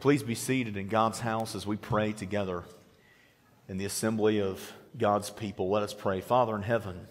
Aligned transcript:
Please 0.00 0.22
be 0.22 0.34
seated 0.34 0.78
in 0.78 0.88
God's 0.88 1.20
house 1.20 1.54
as 1.54 1.66
we 1.66 1.76
pray 1.76 2.12
together 2.12 2.64
in 3.68 3.76
the 3.76 3.84
assembly 3.84 4.40
of 4.40 4.72
God's 4.96 5.28
people. 5.28 5.68
Let 5.68 5.82
us 5.82 5.92
pray. 5.92 6.22
Father 6.22 6.56
in 6.56 6.62
heaven, 6.62 7.06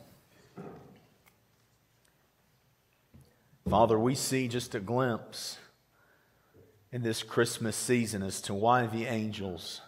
Father, 3.70 4.00
we 4.00 4.16
see 4.16 4.48
just 4.48 4.74
a 4.74 4.80
glimpse 4.80 5.60
in 6.92 7.04
this 7.04 7.22
Christmas 7.22 7.76
season 7.76 8.24
as 8.24 8.42
to 8.42 8.56
why 8.56 8.88
the 8.88 9.06
angels 9.06 9.82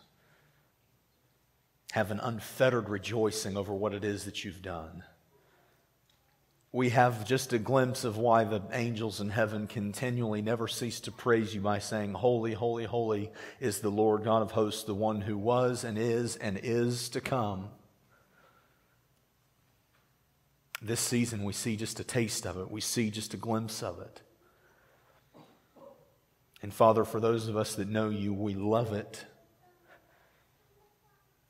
have 1.94 2.12
an 2.12 2.20
unfettered 2.20 2.88
rejoicing 2.88 3.58
over 3.58 3.74
what 3.74 3.96
it 3.96 4.04
is 4.04 4.26
that 4.26 4.46
you've 4.46 4.62
done 4.62 5.04
we 6.74 6.90
have 6.90 7.26
just 7.26 7.52
a 7.52 7.60
glimpse 7.60 8.06
of 8.06 8.18
why 8.18 8.46
the 8.46 8.62
angels 8.72 9.20
in 9.20 9.30
heaven 9.30 9.68
continually 9.68 10.42
never 10.42 10.70
cease 10.70 11.02
to 11.02 11.12
praise 11.12 11.54
you 11.54 11.60
by 11.60 11.80
saying, 11.80 12.14
Holy, 12.14 12.54
holy, 12.54 12.86
holy 12.86 13.30
is 13.60 13.80
the 13.80 13.90
Lord 13.90 14.24
God 14.24 14.42
of 14.42 14.52
hosts, 14.52 14.84
the 14.84 14.94
one 14.94 15.22
who 15.22 15.38
was 15.38 15.84
and 15.84 15.98
is 15.98 16.38
and 16.38 16.58
is 16.64 17.10
to 17.10 17.20
come. 17.20 17.68
This 20.82 21.02
season, 21.02 21.44
we 21.44 21.54
see 21.54 21.76
just 21.76 22.00
a 22.00 22.06
taste 22.06 22.48
of 22.48 22.58
it, 22.58 22.72
we 22.72 22.82
see 22.82 23.12
just 23.12 23.34
a 23.34 23.38
glimpse 23.38 23.84
of 23.84 24.00
it. 24.00 24.22
And 26.64 26.74
Father, 26.74 27.04
for 27.04 27.20
those 27.20 27.48
of 27.50 27.58
us 27.58 27.76
that 27.76 27.90
know 27.90 28.10
you, 28.10 28.34
we 28.34 28.54
love 28.54 28.94
it. 28.94 29.26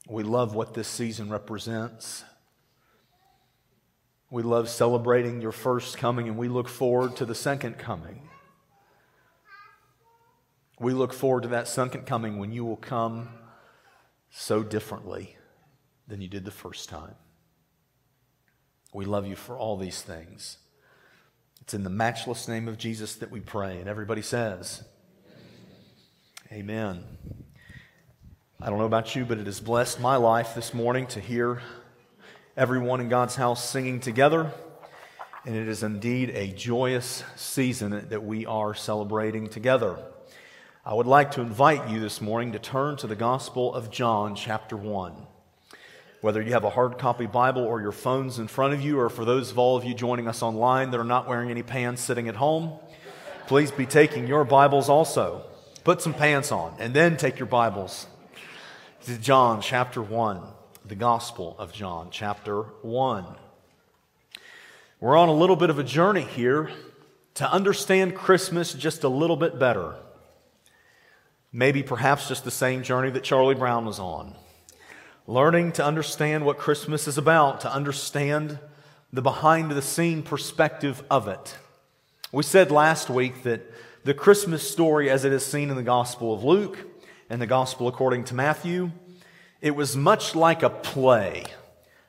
We 0.09 0.23
love 0.23 0.55
what 0.55 0.73
this 0.73 0.87
season 0.87 1.29
represents. 1.29 2.23
We 4.31 4.43
love 4.43 4.69
celebrating 4.69 5.41
your 5.41 5.51
first 5.51 5.97
coming, 5.97 6.29
and 6.29 6.37
we 6.37 6.47
look 6.47 6.69
forward 6.69 7.17
to 7.17 7.25
the 7.25 7.35
second 7.35 7.77
coming. 7.77 8.29
We 10.79 10.93
look 10.93 11.11
forward 11.11 11.43
to 11.43 11.49
that 11.49 11.67
second 11.67 12.05
coming 12.05 12.39
when 12.39 12.53
you 12.53 12.63
will 12.63 12.77
come 12.77 13.27
so 14.29 14.63
differently 14.63 15.35
than 16.07 16.21
you 16.21 16.29
did 16.29 16.45
the 16.45 16.51
first 16.51 16.87
time. 16.87 17.15
We 18.93 19.03
love 19.03 19.27
you 19.27 19.35
for 19.35 19.57
all 19.57 19.75
these 19.75 20.01
things. 20.01 20.59
It's 21.59 21.73
in 21.73 21.83
the 21.83 21.89
matchless 21.89 22.47
name 22.47 22.69
of 22.69 22.77
Jesus 22.77 23.15
that 23.15 23.31
we 23.31 23.41
pray. 23.41 23.79
And 23.79 23.89
everybody 23.89 24.21
says, 24.21 24.85
Amen. 26.53 27.03
I 28.61 28.69
don't 28.69 28.79
know 28.79 28.85
about 28.85 29.13
you, 29.13 29.25
but 29.25 29.39
it 29.39 29.45
has 29.45 29.59
blessed 29.59 29.99
my 29.99 30.15
life 30.15 30.55
this 30.55 30.73
morning 30.73 31.05
to 31.07 31.19
hear 31.19 31.61
everyone 32.57 32.99
in 32.99 33.07
God's 33.07 33.37
house 33.37 33.67
singing 33.67 34.01
together. 34.01 34.51
And 35.45 35.55
it 35.55 35.69
is 35.69 35.83
indeed 35.83 36.31
a 36.31 36.47
joyous 36.47 37.23
season 37.37 38.07
that 38.09 38.23
we 38.23 38.45
are 38.45 38.75
celebrating 38.75 39.47
together. 39.47 39.97
I 40.85 40.93
would 40.93 41.07
like 41.07 41.31
to 41.31 41.41
invite 41.41 41.89
you 41.89 42.01
this 42.01 42.19
morning 42.19 42.51
to 42.51 42.59
turn 42.59 42.97
to 42.97 43.07
the 43.07 43.15
Gospel 43.15 43.73
of 43.73 43.89
John, 43.89 44.35
chapter 44.35 44.75
1. 44.75 45.13
Whether 46.19 46.41
you 46.41 46.51
have 46.51 46.65
a 46.65 46.69
hard 46.69 46.97
copy 46.97 47.25
Bible 47.25 47.63
or 47.63 47.81
your 47.81 47.93
phones 47.93 48.37
in 48.37 48.47
front 48.47 48.73
of 48.73 48.81
you, 48.81 48.99
or 48.99 49.09
for 49.09 49.23
those 49.23 49.51
of 49.51 49.57
all 49.57 49.77
of 49.77 49.85
you 49.85 49.93
joining 49.93 50.27
us 50.27 50.43
online 50.43 50.91
that 50.91 50.99
are 50.99 51.05
not 51.05 51.27
wearing 51.27 51.49
any 51.49 51.63
pants 51.63 52.01
sitting 52.01 52.27
at 52.27 52.35
home, 52.35 52.73
please 53.47 53.71
be 53.71 53.85
taking 53.85 54.27
your 54.27 54.43
Bibles 54.43 54.89
also. 54.89 55.43
Put 55.83 56.01
some 56.01 56.13
pants 56.13 56.51
on 56.51 56.75
and 56.79 56.93
then 56.93 57.15
take 57.15 57.39
your 57.39 57.47
Bibles 57.47 58.07
to 59.05 59.17
John 59.17 59.61
chapter 59.61 60.01
1 60.01 60.41
the 60.83 60.95
Gospel 60.95 61.55
of 61.59 61.71
John, 61.71 62.07
chapter 62.09 62.63
1. 62.81 63.25
We're 64.99 65.15
on 65.15 65.29
a 65.29 65.33
little 65.33 65.55
bit 65.55 65.69
of 65.69 65.77
a 65.77 65.83
journey 65.83 66.23
here 66.23 66.71
to 67.35 67.51
understand 67.51 68.15
Christmas 68.15 68.73
just 68.73 69.03
a 69.03 69.09
little 69.09 69.35
bit 69.35 69.59
better. 69.59 69.95
Maybe 71.53 71.83
perhaps 71.83 72.27
just 72.27 72.43
the 72.43 72.51
same 72.51 72.81
journey 72.81 73.11
that 73.11 73.23
Charlie 73.23 73.55
Brown 73.55 73.85
was 73.85 73.99
on. 73.99 74.35
Learning 75.27 75.71
to 75.73 75.85
understand 75.85 76.45
what 76.45 76.57
Christmas 76.57 77.07
is 77.07 77.17
about, 77.17 77.61
to 77.61 77.71
understand 77.71 78.57
the 79.13 79.21
behind 79.21 79.71
the 79.71 79.81
scene 79.83 80.23
perspective 80.23 81.03
of 81.11 81.27
it. 81.27 81.57
We 82.31 82.43
said 82.43 82.71
last 82.71 83.09
week 83.09 83.43
that 83.43 83.61
the 84.03 84.15
Christmas 84.15 84.67
story, 84.67 85.11
as 85.11 85.25
it 85.25 85.31
is 85.31 85.45
seen 85.45 85.69
in 85.69 85.75
the 85.75 85.83
Gospel 85.83 86.33
of 86.33 86.43
Luke 86.43 86.79
and 87.29 87.39
the 87.39 87.47
Gospel 87.47 87.87
according 87.87 88.23
to 88.25 88.35
Matthew, 88.35 88.91
it 89.61 89.75
was 89.75 89.95
much 89.95 90.35
like 90.35 90.63
a 90.63 90.69
play. 90.69 91.45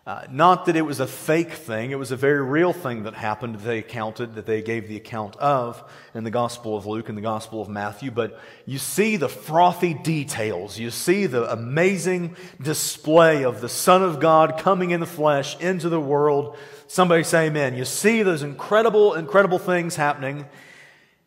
Uh, 0.05 0.25
not 0.33 0.67
that 0.67 0.75
it 0.75 0.83
was 0.83 0.99
a 0.99 1.07
fake 1.07 1.53
thing, 1.53 1.93
it 1.93 1.99
was 1.99 2.11
a 2.11 2.17
very 2.17 2.43
real 2.43 2.73
thing 2.73 3.05
that 3.05 3.15
happened 3.15 3.55
that 3.55 3.65
they 3.65 3.79
accounted, 3.79 4.35
that 4.35 4.47
they 4.47 4.61
gave 4.61 4.89
the 4.89 4.97
account 4.97 5.37
of 5.37 5.85
in 6.13 6.25
the 6.25 6.31
Gospel 6.31 6.77
of 6.77 6.87
Luke 6.87 7.09
and 7.09 7.17
the 7.17 7.23
Gospel 7.23 7.63
of 7.63 7.69
Matthew. 7.69 8.11
But 8.11 8.41
you 8.67 8.79
see 8.79 9.17
the 9.17 9.29
frothy 9.29 9.95
details. 9.95 10.77
You 10.77 10.91
see 10.91 11.27
the 11.27 11.49
amazing 11.53 12.37
display 12.61 13.45
of 13.45 13.61
the 13.61 13.69
Son 13.69 14.03
of 14.03 14.19
God 14.19 14.59
coming 14.59 14.91
in 14.91 14.99
the 14.99 15.07
flesh 15.07 15.57
into 15.61 15.89
the 15.89 16.01
world. 16.01 16.57
Somebody 16.89 17.23
say 17.23 17.47
amen. 17.47 17.77
You 17.77 17.85
see 17.85 18.25
those 18.25 18.43
incredible, 18.43 19.15
incredible 19.15 19.61
things 19.61 19.95
happening. 19.95 20.47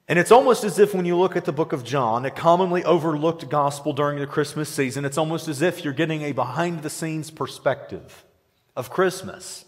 And 0.07 0.19
it's 0.19 0.31
almost 0.31 0.63
as 0.63 0.77
if 0.77 0.93
when 0.93 1.05
you 1.05 1.17
look 1.17 1.35
at 1.35 1.45
the 1.45 1.51
book 1.51 1.73
of 1.73 1.83
John, 1.83 2.25
a 2.25 2.31
commonly 2.31 2.83
overlooked 2.83 3.49
gospel 3.49 3.91
during 3.91 4.19
the 4.19 4.27
Christmas 4.27 4.69
season, 4.69 5.03
it's 5.03 5.17
almost 5.17 5.47
as 5.47 5.63
if 5.63 5.83
you're 5.83 5.93
getting 5.93 6.21
a 6.21 6.31
behind 6.31 6.83
the 6.83 6.91
scenes 6.91 7.31
perspective 7.31 8.23
of 8.75 8.91
Christmas. 8.91 9.65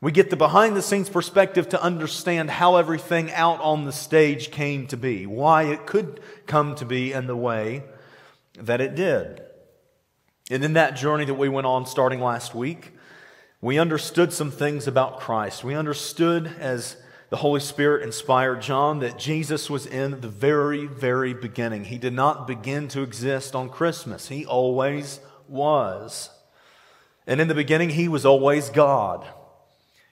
We 0.00 0.10
get 0.10 0.30
the 0.30 0.36
behind 0.36 0.76
the 0.76 0.82
scenes 0.82 1.08
perspective 1.08 1.68
to 1.70 1.82
understand 1.82 2.50
how 2.50 2.76
everything 2.76 3.30
out 3.32 3.60
on 3.60 3.84
the 3.84 3.92
stage 3.92 4.50
came 4.50 4.88
to 4.88 4.96
be, 4.96 5.24
why 5.24 5.64
it 5.64 5.86
could 5.86 6.20
come 6.46 6.74
to 6.76 6.84
be 6.84 7.12
in 7.12 7.26
the 7.26 7.36
way 7.36 7.84
that 8.58 8.80
it 8.80 8.96
did. 8.96 9.42
And 10.50 10.64
in 10.64 10.72
that 10.72 10.96
journey 10.96 11.24
that 11.26 11.34
we 11.34 11.48
went 11.48 11.66
on 11.66 11.86
starting 11.86 12.20
last 12.20 12.54
week, 12.54 12.92
we 13.60 13.78
understood 13.78 14.32
some 14.32 14.50
things 14.50 14.86
about 14.86 15.20
Christ. 15.20 15.62
We 15.62 15.74
understood 15.74 16.50
as 16.58 16.96
the 17.30 17.36
Holy 17.36 17.60
Spirit 17.60 18.04
inspired 18.04 18.62
John 18.62 19.00
that 19.00 19.18
Jesus 19.18 19.68
was 19.68 19.84
in 19.84 20.20
the 20.20 20.28
very, 20.28 20.86
very 20.86 21.34
beginning. 21.34 21.84
He 21.84 21.98
did 21.98 22.14
not 22.14 22.46
begin 22.46 22.88
to 22.88 23.02
exist 23.02 23.54
on 23.54 23.68
Christmas, 23.68 24.28
He 24.28 24.46
always 24.46 25.20
was. 25.46 26.30
And 27.26 27.40
in 27.40 27.48
the 27.48 27.54
beginning, 27.54 27.90
He 27.90 28.08
was 28.08 28.24
always 28.24 28.70
God. 28.70 29.26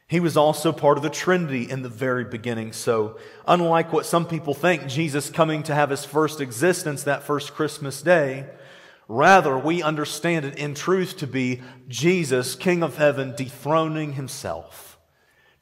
He 0.09 0.21
was 0.21 0.37
also 0.37 0.71
part 0.71 0.99
of 0.99 1.03
the 1.03 1.11
Trinity 1.11 1.69
in 1.69 1.83
the 1.83 1.89
very 1.89 2.25
beginning. 2.25 2.73
So, 2.73 3.19
unlike 3.49 3.93
what 3.93 4.07
some 4.07 4.27
people 4.27 4.55
think, 4.55 4.87
Jesus 4.87 5.31
coming 5.31 5.65
to 5.65 5.75
have 5.75 5.91
his 5.91 6.05
first 6.05 6.41
existence 6.41 7.03
that 7.05 7.25
first 7.25 7.55
Christmas 7.55 8.03
day, 8.03 8.47
rather, 9.09 9.59
we 9.59 9.83
understand 9.83 10.45
it 10.45 10.59
in 10.59 10.75
truth 10.75 11.17
to 11.17 11.27
be 11.27 11.61
Jesus, 11.89 12.55
King 12.55 12.85
of 12.85 12.99
heaven, 12.99 13.35
dethroning 13.35 14.13
himself 14.13 14.86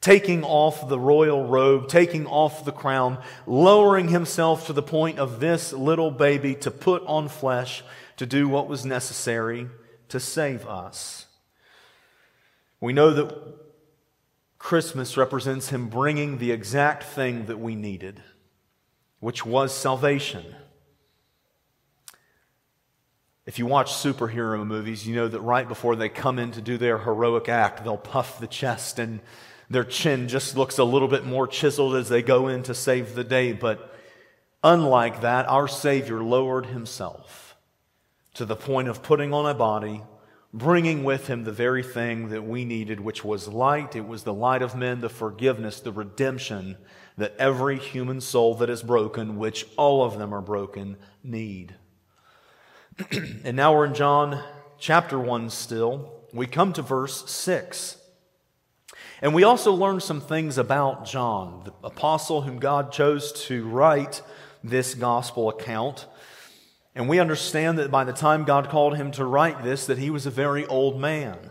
taking 0.05 0.45
off 0.45 0.87
the 0.87 0.99
royal 0.99 1.47
robe, 1.47 1.89
taking 1.89 2.27
off 2.27 2.67
the 2.67 2.71
crown, 2.71 3.17
lowering 3.47 4.09
himself 4.09 4.67
to 4.67 4.73
the 4.75 4.83
point 4.83 5.19
of 5.19 5.41
this 5.41 5.73
little 5.73 6.11
baby 6.11 6.55
to 6.55 6.71
put 6.71 7.03
on 7.07 7.27
flesh 7.27 7.83
to 8.19 8.27
do 8.27 8.47
what 8.47 8.69
was 8.69 8.85
necessary 8.85 9.67
to 10.11 10.21
save 10.21 10.67
us. 10.67 11.25
We 12.83 12.93
know 12.93 13.15
that 13.15 13.35
Christmas 14.59 15.17
represents 15.17 15.71
him 15.71 15.89
bringing 15.89 16.37
the 16.37 16.53
exact 16.53 17.05
thing 17.05 17.47
that 17.47 17.59
we 17.59 17.75
needed, 17.75 18.23
which 19.21 19.47
was 19.47 19.73
salvation. 19.73 20.45
If 23.47 23.59
you 23.59 23.65
watch 23.65 23.91
superhero 23.91 24.67
movies, 24.67 25.09
you 25.09 25.17
know 25.17 25.29
that 25.29 25.41
right 25.41 25.67
before 25.67 25.97
they 25.97 26.11
come 26.11 26.39
in 26.39 26.51
to 26.53 26.61
do 26.61 26.77
their 26.77 26.99
heroic 26.99 27.49
act, 27.49 27.85
they'll 27.85 27.97
puff 27.97 28.39
the 28.39 28.47
chest 28.47 28.99
and 28.99 29.21
their 29.71 29.85
chin 29.85 30.29
just 30.29 30.57
looks 30.57 30.79
a 30.79 30.85
little 30.85 31.09
bit 31.09 31.25
more 31.25 31.47
chiseled 31.47 31.97
as 31.97 32.09
they 32.09 32.23
go 32.23 32.49
in 32.49 32.63
to 32.65 32.75
save 32.75 33.15
the 33.15 33.25
day. 33.25 33.53
But 33.53 33.95
unlike 34.63 35.23
that, 35.23 35.49
our 35.49 35.69
Savior 35.69 36.23
lowered 36.23 36.67
himself 36.67 37.57
to 38.35 38.45
the 38.45 38.57
point 38.57 38.89
of 38.89 39.03
putting 39.03 39.33
on 39.33 39.47
a 39.47 39.55
body, 39.55 40.03
bringing 40.53 41.05
with 41.05 41.29
him 41.29 41.45
the 41.45 41.53
very 41.53 41.83
thing 41.83 42.29
that 42.29 42.45
we 42.45 42.65
needed, 42.65 43.01
which 43.01 43.25
was 43.25 43.49
light. 43.49 43.97
It 43.97 44.07
was 44.07 44.25
the 44.25 44.35
light 44.35 44.63
of 44.63 44.77
men, 44.77 45.01
the 45.01 45.09
forgiveness, 45.09 45.81
the 45.81 45.93
redemption 45.93 46.77
that 47.17 47.35
every 47.39 47.79
human 47.79 48.21
soul 48.21 48.55
that 48.57 48.71
is 48.71 48.83
broken, 48.83 49.37
which 49.37 49.67
all 49.77 50.05
of 50.05 50.19
them 50.19 50.35
are 50.35 50.41
broken, 50.41 50.97
need. 51.23 51.75
and 53.45 53.57
now 53.57 53.73
we're 53.75 53.87
in 53.87 53.95
John 53.95 54.43
chapter 54.79 55.19
1 55.19 55.51
still. 55.51 56.13
We 56.33 56.47
come 56.47 56.73
to 56.75 56.83
verse 56.83 57.29
6. 57.31 57.99
And 59.23 59.35
we 59.35 59.45
also 59.45 59.73
learn 59.73 60.01
some 60.01 60.21
things 60.21 60.59
about 60.59 61.07
John, 61.07 61.63
the 61.65 61.73
apostle 61.87 62.43
whom 62.43 62.59
God 62.59 62.93
chose 62.93 63.33
to 63.47 63.67
write 63.67 64.23
this 64.63 64.95
gospel 64.95 65.49
account. 65.49 66.07
And 66.95 67.09
we 67.09 67.19
understand 67.19 67.79
that 67.79 67.91
by 67.91 68.05
the 68.05 68.13
time 68.13 68.45
God 68.45 68.69
called 68.69 68.97
him 68.97 69.11
to 69.13 69.25
write 69.25 69.63
this, 69.63 69.87
that 69.87 69.99
he 69.99 70.11
was 70.11 70.27
a 70.27 70.31
very 70.31 70.67
old 70.67 71.01
man. 71.01 71.51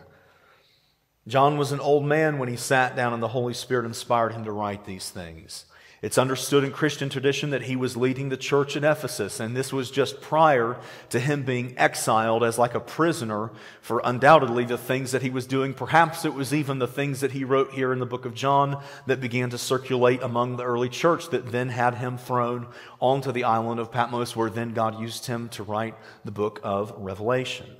John 1.27 1.57
was 1.57 1.71
an 1.71 1.79
old 1.79 2.05
man 2.05 2.37
when 2.37 2.49
he 2.49 2.57
sat 2.57 2.95
down 2.95 3.13
and 3.13 3.23
the 3.23 3.29
Holy 3.29 3.53
Spirit 3.53 3.85
inspired 3.85 4.33
him 4.33 4.43
to 4.43 4.51
write 4.51 4.85
these 4.85 5.09
things. 5.09 5.65
It's 6.03 6.17
understood 6.17 6.65
in 6.65 6.73
Christian 6.73 7.07
tradition 7.07 7.51
that 7.51 7.61
he 7.61 7.77
was 7.77 7.95
leading 7.95 8.27
the 8.27 8.35
church 8.35 8.75
in 8.75 8.83
Ephesus, 8.83 9.39
and 9.39 9.55
this 9.55 9.71
was 9.71 9.89
just 9.89 10.19
prior 10.19 10.75
to 11.11 11.17
him 11.17 11.43
being 11.43 11.75
exiled 11.77 12.43
as 12.43 12.57
like 12.57 12.75
a 12.75 12.81
prisoner 12.81 13.51
for 13.79 14.01
undoubtedly 14.03 14.65
the 14.65 14.77
things 14.77 15.13
that 15.13 15.21
he 15.21 15.29
was 15.29 15.47
doing. 15.47 15.73
Perhaps 15.73 16.25
it 16.25 16.33
was 16.33 16.53
even 16.53 16.79
the 16.79 16.89
things 16.89 17.21
that 17.21 17.31
he 17.31 17.45
wrote 17.45 17.71
here 17.71 17.93
in 17.93 17.99
the 17.99 18.05
book 18.05 18.25
of 18.25 18.33
John 18.33 18.83
that 19.05 19.21
began 19.21 19.49
to 19.51 19.57
circulate 19.57 20.21
among 20.21 20.57
the 20.57 20.65
early 20.65 20.89
church 20.89 21.29
that 21.29 21.53
then 21.53 21.69
had 21.69 21.95
him 21.95 22.17
thrown 22.17 22.67
onto 22.99 23.31
the 23.31 23.45
island 23.45 23.79
of 23.79 23.89
Patmos, 23.89 24.35
where 24.35 24.49
then 24.49 24.73
God 24.73 24.99
used 24.99 25.27
him 25.27 25.47
to 25.49 25.63
write 25.63 25.95
the 26.25 26.31
book 26.31 26.59
of 26.65 26.93
Revelation. 26.97 27.77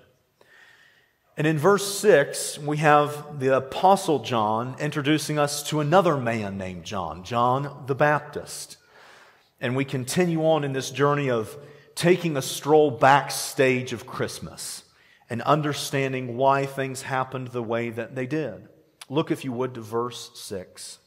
And 1.35 1.47
in 1.47 1.57
verse 1.57 2.00
6, 2.00 2.59
we 2.59 2.77
have 2.77 3.39
the 3.39 3.57
Apostle 3.57 4.19
John 4.19 4.75
introducing 4.80 5.39
us 5.39 5.63
to 5.69 5.80
another 5.80 6.15
man 6.15 6.59
named 6.59 6.83
John, 6.83 7.24
John 7.24 7.85
the 7.88 7.95
Baptist. 7.95 8.77
And 9.59 9.75
we 9.75 9.83
continue 9.83 10.45
on 10.45 10.63
in 10.63 10.74
this 10.74 10.91
journey 10.91 11.31
of 11.31 11.57
taking 11.95 12.38
a 12.38 12.41
stroll 12.41 12.91
backstage 12.91 13.94
of 13.94 14.06
Christmas 14.06 14.83
and 15.27 15.41
understanding 15.41 16.38
why 16.38 16.68
things 16.68 17.01
happened 17.01 17.47
the 17.47 17.63
way 17.63 17.89
that 17.89 18.13
they 18.13 18.27
did. 18.27 18.68
Look, 19.09 19.31
if 19.31 19.44
you 19.44 19.51
would, 19.53 19.74
to 19.74 19.81
verse 19.81 20.30
6, 20.35 21.00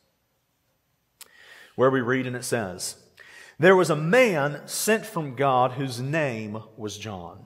where 1.77 1.91
we 1.91 2.01
read 2.01 2.27
and 2.27 2.35
it 2.35 2.45
says, 2.45 2.97
There 3.61 3.77
was 3.77 3.91
a 3.91 3.97
man 3.97 4.63
sent 4.67 5.07
from 5.07 5.37
God 5.37 5.73
whose 5.73 6.01
name 6.01 6.59
was 6.77 6.99
John. 6.99 7.46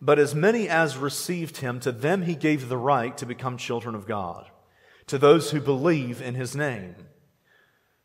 But 0.00 0.18
as 0.18 0.34
many 0.34 0.68
as 0.68 0.96
received 0.96 1.58
him, 1.58 1.80
to 1.80 1.92
them 1.92 2.22
he 2.22 2.34
gave 2.34 2.68
the 2.68 2.76
right 2.76 3.16
to 3.18 3.26
become 3.26 3.56
children 3.56 3.94
of 3.94 4.06
God, 4.06 4.48
to 5.08 5.18
those 5.18 5.50
who 5.50 5.60
believe 5.60 6.22
in 6.22 6.34
his 6.34 6.54
name, 6.54 6.94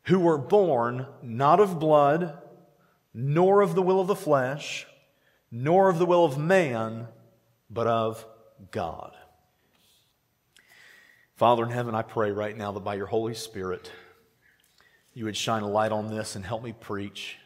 who 0.04 0.18
were 0.18 0.38
born 0.38 1.06
not 1.22 1.60
of 1.60 1.78
blood, 1.78 2.38
nor 3.12 3.60
of 3.60 3.74
the 3.74 3.82
will 3.82 4.00
of 4.00 4.08
the 4.08 4.16
flesh, 4.16 4.86
nor 5.50 5.88
of 5.88 5.98
the 5.98 6.06
will 6.06 6.24
of 6.24 6.36
man, 6.36 7.06
but 7.70 7.86
of 7.86 8.26
God. 8.72 9.14
Father 11.36 11.64
in 11.64 11.70
heaven, 11.70 11.94
I 11.94 12.02
pray 12.02 12.32
right 12.32 12.56
now 12.56 12.72
that 12.72 12.84
by 12.84 12.94
your 12.94 13.06
Holy 13.06 13.34
Spirit, 13.34 13.90
you 15.12 15.26
would 15.26 15.36
shine 15.36 15.62
a 15.62 15.68
light 15.68 15.92
on 15.92 16.08
this 16.08 16.34
and 16.34 16.44
help 16.44 16.62
me 16.62 16.72
preach. 16.72 17.36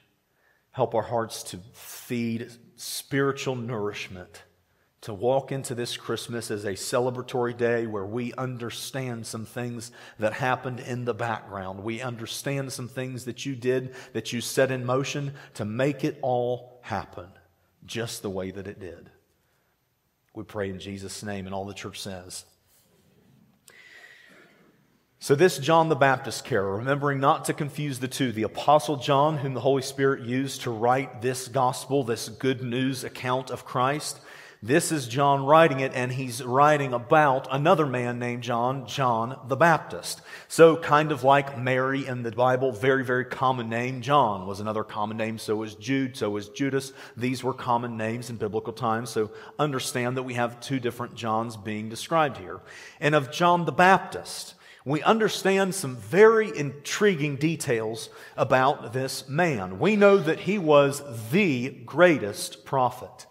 Help 0.70 0.94
our 0.94 1.02
hearts 1.02 1.42
to 1.42 1.58
feed 1.72 2.50
spiritual 2.80 3.56
nourishment 3.56 4.42
to 5.00 5.14
walk 5.14 5.52
into 5.52 5.74
this 5.74 5.96
Christmas 5.96 6.50
as 6.50 6.64
a 6.64 6.72
celebratory 6.72 7.56
day 7.56 7.86
where 7.86 8.04
we 8.04 8.32
understand 8.34 9.26
some 9.26 9.44
things 9.44 9.92
that 10.18 10.32
happened 10.32 10.80
in 10.80 11.04
the 11.04 11.14
background. 11.14 11.84
We 11.84 12.00
understand 12.00 12.72
some 12.72 12.88
things 12.88 13.24
that 13.26 13.46
you 13.46 13.54
did, 13.54 13.94
that 14.12 14.32
you 14.32 14.40
set 14.40 14.70
in 14.70 14.84
motion 14.84 15.34
to 15.54 15.64
make 15.64 16.02
it 16.02 16.18
all 16.20 16.80
happen 16.82 17.28
just 17.86 18.22
the 18.22 18.30
way 18.30 18.50
that 18.50 18.66
it 18.66 18.80
did. 18.80 19.10
We 20.34 20.42
pray 20.44 20.68
in 20.68 20.78
Jesus' 20.78 21.22
name, 21.22 21.46
and 21.46 21.54
all 21.54 21.64
the 21.64 21.74
church 21.74 22.00
says. 22.00 22.44
So, 25.20 25.34
this 25.34 25.58
John 25.58 25.88
the 25.88 25.96
Baptist 25.96 26.44
carol, 26.44 26.76
remembering 26.76 27.18
not 27.18 27.46
to 27.46 27.52
confuse 27.52 27.98
the 27.98 28.06
two, 28.06 28.30
the 28.30 28.44
Apostle 28.44 28.96
John, 28.96 29.38
whom 29.38 29.52
the 29.52 29.60
Holy 29.60 29.82
Spirit 29.82 30.24
used 30.24 30.60
to 30.60 30.70
write 30.70 31.22
this 31.22 31.48
gospel, 31.48 32.04
this 32.04 32.28
good 32.28 32.62
news 32.62 33.02
account 33.02 33.50
of 33.50 33.64
Christ, 33.64 34.20
this 34.62 34.90
is 34.90 35.06
John 35.06 35.44
writing 35.44 35.80
it, 35.80 35.92
and 35.94 36.12
he's 36.12 36.42
writing 36.42 36.92
about 36.92 37.46
another 37.50 37.86
man 37.86 38.20
named 38.20 38.42
John, 38.42 38.86
John 38.86 39.38
the 39.46 39.56
Baptist. 39.56 40.20
So, 40.46 40.76
kind 40.76 41.10
of 41.10 41.24
like 41.24 41.58
Mary 41.58 42.06
in 42.06 42.24
the 42.24 42.30
Bible, 42.32 42.70
very, 42.70 43.04
very 43.04 43.24
common 43.24 43.68
name. 43.68 44.02
John 44.02 44.46
was 44.46 44.58
another 44.58 44.82
common 44.82 45.16
name, 45.16 45.38
so 45.38 45.54
was 45.54 45.76
Jude, 45.76 46.16
so 46.16 46.30
was 46.30 46.48
Judas. 46.48 46.92
These 47.16 47.42
were 47.42 47.54
common 47.54 47.96
names 47.96 48.30
in 48.30 48.36
biblical 48.36 48.72
times, 48.72 49.10
so 49.10 49.30
understand 49.58 50.16
that 50.16 50.24
we 50.24 50.34
have 50.34 50.60
two 50.60 50.78
different 50.78 51.14
Johns 51.14 51.56
being 51.56 51.88
described 51.88 52.36
here. 52.36 52.60
And 53.00 53.16
of 53.16 53.32
John 53.32 53.64
the 53.64 53.72
Baptist, 53.72 54.54
we 54.88 55.02
understand 55.02 55.74
some 55.74 55.96
very 55.96 56.56
intriguing 56.56 57.36
details 57.36 58.08
about 58.36 58.94
this 58.94 59.28
man. 59.28 59.78
We 59.78 59.96
know 59.96 60.16
that 60.16 60.40
he 60.40 60.58
was 60.58 61.02
the 61.30 61.68
greatest 61.68 62.64
prophet. 62.64 63.26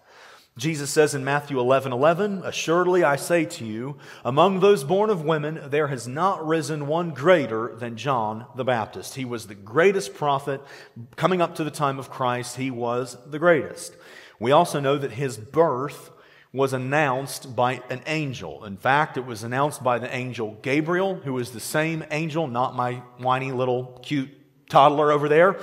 Jesus 0.58 0.90
says 0.90 1.16
in 1.16 1.24
Matthew 1.24 1.60
11 1.60 1.94
11, 1.94 2.42
Assuredly 2.44 3.04
I 3.04 3.16
say 3.16 3.46
to 3.46 3.66
you, 3.66 3.98
among 4.24 4.60
those 4.60 4.84
born 4.84 5.10
of 5.10 5.24
women, 5.24 5.60
there 5.68 5.88
has 5.88 6.08
not 6.08 6.46
risen 6.46 6.88
one 6.88 7.12
greater 7.12 7.76
than 7.76 7.98
John 7.98 8.46
the 8.56 8.64
Baptist. 8.64 9.16
He 9.16 9.26
was 9.26 9.48
the 9.48 9.56
greatest 9.56 10.14
prophet. 10.14 10.62
Coming 11.16 11.42
up 11.42 11.56
to 11.56 11.64
the 11.64 11.72
time 11.72 11.98
of 11.98 12.10
Christ, 12.10 12.58
he 12.58 12.72
was 12.72 13.18
the 13.26 13.40
greatest. 13.40 13.96
We 14.40 14.52
also 14.52 14.80
know 14.80 14.98
that 14.98 15.14
his 15.14 15.38
birth 15.38 16.12
was 16.58 16.74
announced 16.74 17.56
by 17.56 17.84
an 17.92 18.02
angel. 18.08 18.66
In 18.66 18.78
fact, 18.78 19.16
it 19.16 19.26
was 19.28 19.44
announced 19.44 19.84
by 19.84 20.00
the 20.00 20.14
angel 20.14 20.58
Gabriel, 20.64 21.14
who 21.14 21.38
is 21.38 21.52
the 21.52 21.60
same 21.60 22.04
angel, 22.10 22.48
not 22.48 22.76
my 22.76 22.96
whiny 23.20 23.52
little 23.52 24.00
cute 24.02 24.32
toddler 24.68 25.12
over 25.12 25.30
there, 25.30 25.60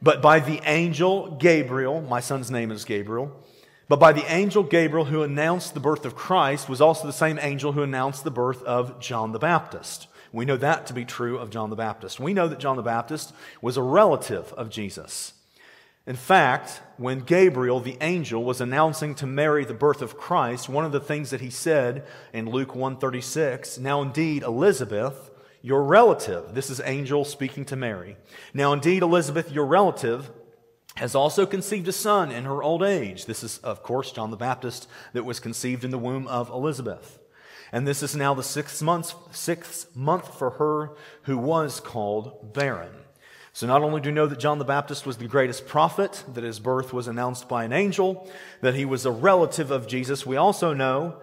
but 0.00 0.22
by 0.22 0.40
the 0.40 0.62
angel 0.64 1.36
Gabriel. 1.36 2.00
My 2.00 2.20
son's 2.20 2.50
name 2.50 2.70
is 2.70 2.86
Gabriel. 2.86 3.38
But 3.86 4.00
by 4.00 4.14
the 4.14 4.24
angel 4.32 4.62
Gabriel, 4.62 5.04
who 5.04 5.22
announced 5.22 5.74
the 5.74 5.80
birth 5.80 6.06
of 6.06 6.16
Christ, 6.16 6.70
was 6.70 6.80
also 6.80 7.06
the 7.06 7.12
same 7.12 7.38
angel 7.38 7.72
who 7.72 7.82
announced 7.82 8.24
the 8.24 8.30
birth 8.30 8.62
of 8.62 8.98
John 8.98 9.32
the 9.32 9.38
Baptist. 9.38 10.06
We 10.32 10.46
know 10.46 10.56
that 10.56 10.86
to 10.86 10.94
be 10.94 11.04
true 11.04 11.36
of 11.36 11.50
John 11.50 11.68
the 11.68 11.76
Baptist. 11.76 12.18
We 12.18 12.32
know 12.32 12.48
that 12.48 12.58
John 12.58 12.76
the 12.76 12.82
Baptist 12.82 13.34
was 13.60 13.76
a 13.76 13.82
relative 13.82 14.54
of 14.54 14.70
Jesus. 14.70 15.33
In 16.06 16.16
fact, 16.16 16.82
when 16.98 17.20
Gabriel, 17.20 17.80
the 17.80 17.96
angel, 18.02 18.44
was 18.44 18.60
announcing 18.60 19.14
to 19.16 19.26
Mary 19.26 19.64
the 19.64 19.72
birth 19.72 20.02
of 20.02 20.18
Christ, 20.18 20.68
one 20.68 20.84
of 20.84 20.92
the 20.92 21.00
things 21.00 21.30
that 21.30 21.40
he 21.40 21.48
said 21.48 22.04
in 22.32 22.50
Luke 22.50 22.74
136, 22.74 23.78
now 23.78 24.02
indeed 24.02 24.42
Elizabeth, 24.42 25.30
your 25.62 25.82
relative, 25.82 26.54
this 26.54 26.68
is 26.68 26.80
angel 26.84 27.24
speaking 27.24 27.64
to 27.64 27.76
Mary. 27.76 28.18
Now 28.52 28.74
indeed 28.74 29.02
Elizabeth, 29.02 29.50
your 29.50 29.64
relative, 29.64 30.30
has 30.96 31.14
also 31.14 31.46
conceived 31.46 31.88
a 31.88 31.92
son 31.92 32.30
in 32.30 32.44
her 32.44 32.62
old 32.62 32.82
age. 32.82 33.24
This 33.24 33.42
is, 33.42 33.58
of 33.58 33.82
course, 33.82 34.12
John 34.12 34.30
the 34.30 34.36
Baptist 34.36 34.86
that 35.14 35.24
was 35.24 35.40
conceived 35.40 35.84
in 35.84 35.90
the 35.90 35.98
womb 35.98 36.26
of 36.28 36.50
Elizabeth. 36.50 37.18
And 37.72 37.88
this 37.88 38.02
is 38.02 38.14
now 38.14 38.34
the 38.34 38.42
sixth 38.42 38.82
month, 38.82 39.14
sixth 39.34 39.96
month 39.96 40.38
for 40.38 40.50
her 40.50 40.90
who 41.22 41.38
was 41.38 41.80
called 41.80 42.52
barren. 42.52 42.92
So 43.54 43.68
not 43.68 43.82
only 43.82 44.00
do 44.00 44.08
we 44.08 44.14
know 44.14 44.26
that 44.26 44.40
John 44.40 44.58
the 44.58 44.64
Baptist 44.64 45.06
was 45.06 45.16
the 45.16 45.28
greatest 45.28 45.68
prophet, 45.68 46.24
that 46.34 46.42
his 46.42 46.58
birth 46.58 46.92
was 46.92 47.06
announced 47.06 47.48
by 47.48 47.62
an 47.62 47.72
angel, 47.72 48.28
that 48.62 48.74
he 48.74 48.84
was 48.84 49.06
a 49.06 49.12
relative 49.12 49.70
of 49.70 49.86
Jesus, 49.86 50.26
we 50.26 50.36
also 50.36 50.74
know 50.74 51.18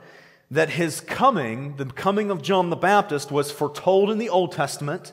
that 0.49 0.69
his 0.69 1.01
coming, 1.01 1.75
the 1.75 1.85
coming 1.87 2.31
of 2.31 2.41
John 2.41 2.69
the 2.69 2.77
Baptist, 2.77 3.33
was 3.33 3.51
foretold 3.51 4.09
in 4.09 4.17
the 4.17 4.29
Old 4.29 4.53
Testament, 4.53 5.11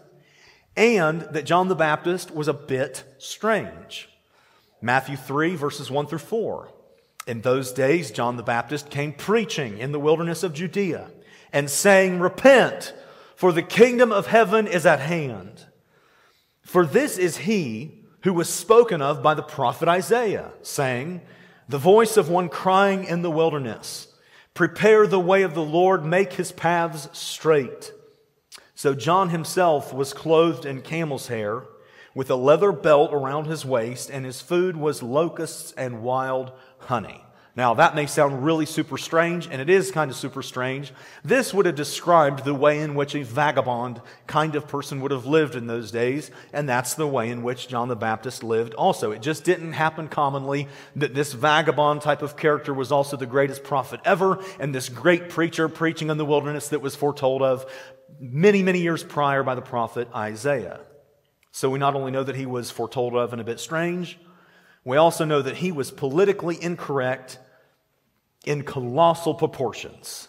and 0.76 1.22
that 1.22 1.44
John 1.44 1.66
the 1.66 1.74
Baptist 1.74 2.32
was 2.32 2.46
a 2.46 2.52
bit 2.52 3.02
strange. 3.18 4.08
Matthew 4.80 5.16
3, 5.16 5.56
verses 5.56 5.90
1 5.90 6.06
through 6.06 6.18
4. 6.20 6.68
In 7.26 7.40
those 7.40 7.72
days, 7.72 8.12
John 8.12 8.36
the 8.36 8.44
Baptist 8.44 8.90
came 8.90 9.12
preaching 9.12 9.78
in 9.78 9.90
the 9.90 9.98
wilderness 9.98 10.44
of 10.44 10.54
Judea 10.54 11.10
and 11.52 11.68
saying, 11.68 12.20
Repent, 12.20 12.94
for 13.34 13.50
the 13.50 13.62
kingdom 13.62 14.12
of 14.12 14.28
heaven 14.28 14.68
is 14.68 14.86
at 14.86 15.00
hand. 15.00 15.64
For 16.68 16.84
this 16.84 17.16
is 17.16 17.38
he 17.38 18.02
who 18.24 18.34
was 18.34 18.46
spoken 18.46 19.00
of 19.00 19.22
by 19.22 19.32
the 19.32 19.42
prophet 19.42 19.88
Isaiah, 19.88 20.52
saying, 20.60 21.22
The 21.66 21.78
voice 21.78 22.18
of 22.18 22.28
one 22.28 22.50
crying 22.50 23.04
in 23.04 23.22
the 23.22 23.30
wilderness, 23.30 24.08
Prepare 24.52 25.06
the 25.06 25.18
way 25.18 25.44
of 25.44 25.54
the 25.54 25.62
Lord, 25.62 26.04
make 26.04 26.34
his 26.34 26.52
paths 26.52 27.08
straight. 27.18 27.90
So 28.74 28.92
John 28.92 29.30
himself 29.30 29.94
was 29.94 30.12
clothed 30.12 30.66
in 30.66 30.82
camel's 30.82 31.28
hair, 31.28 31.64
with 32.14 32.28
a 32.28 32.36
leather 32.36 32.72
belt 32.72 33.14
around 33.14 33.46
his 33.46 33.64
waist, 33.64 34.10
and 34.10 34.26
his 34.26 34.42
food 34.42 34.76
was 34.76 35.02
locusts 35.02 35.72
and 35.72 36.02
wild 36.02 36.52
honey. 36.80 37.24
Now, 37.58 37.74
that 37.74 37.96
may 37.96 38.06
sound 38.06 38.44
really 38.44 38.66
super 38.66 38.96
strange, 38.96 39.48
and 39.50 39.60
it 39.60 39.68
is 39.68 39.90
kind 39.90 40.12
of 40.12 40.16
super 40.16 40.44
strange. 40.44 40.92
This 41.24 41.52
would 41.52 41.66
have 41.66 41.74
described 41.74 42.44
the 42.44 42.54
way 42.54 42.78
in 42.78 42.94
which 42.94 43.16
a 43.16 43.24
vagabond 43.24 44.00
kind 44.28 44.54
of 44.54 44.68
person 44.68 45.00
would 45.00 45.10
have 45.10 45.26
lived 45.26 45.56
in 45.56 45.66
those 45.66 45.90
days, 45.90 46.30
and 46.52 46.68
that's 46.68 46.94
the 46.94 47.08
way 47.08 47.30
in 47.30 47.42
which 47.42 47.66
John 47.66 47.88
the 47.88 47.96
Baptist 47.96 48.44
lived 48.44 48.74
also. 48.74 49.10
It 49.10 49.22
just 49.22 49.42
didn't 49.42 49.72
happen 49.72 50.06
commonly 50.06 50.68
that 50.94 51.16
this 51.16 51.32
vagabond 51.32 52.00
type 52.00 52.22
of 52.22 52.36
character 52.36 52.72
was 52.72 52.92
also 52.92 53.16
the 53.16 53.26
greatest 53.26 53.64
prophet 53.64 53.98
ever, 54.04 54.38
and 54.60 54.72
this 54.72 54.88
great 54.88 55.28
preacher 55.28 55.68
preaching 55.68 56.10
in 56.10 56.16
the 56.16 56.24
wilderness 56.24 56.68
that 56.68 56.80
was 56.80 56.94
foretold 56.94 57.42
of 57.42 57.66
many, 58.20 58.62
many 58.62 58.78
years 58.78 59.02
prior 59.02 59.42
by 59.42 59.56
the 59.56 59.62
prophet 59.62 60.06
Isaiah. 60.14 60.78
So 61.50 61.70
we 61.70 61.80
not 61.80 61.96
only 61.96 62.12
know 62.12 62.22
that 62.22 62.36
he 62.36 62.46
was 62.46 62.70
foretold 62.70 63.16
of 63.16 63.32
and 63.32 63.42
a 63.42 63.44
bit 63.44 63.58
strange, 63.58 64.16
we 64.84 64.96
also 64.96 65.24
know 65.24 65.42
that 65.42 65.56
he 65.56 65.72
was 65.72 65.90
politically 65.90 66.56
incorrect 66.62 67.40
in 68.48 68.62
colossal 68.62 69.34
proportions. 69.34 70.28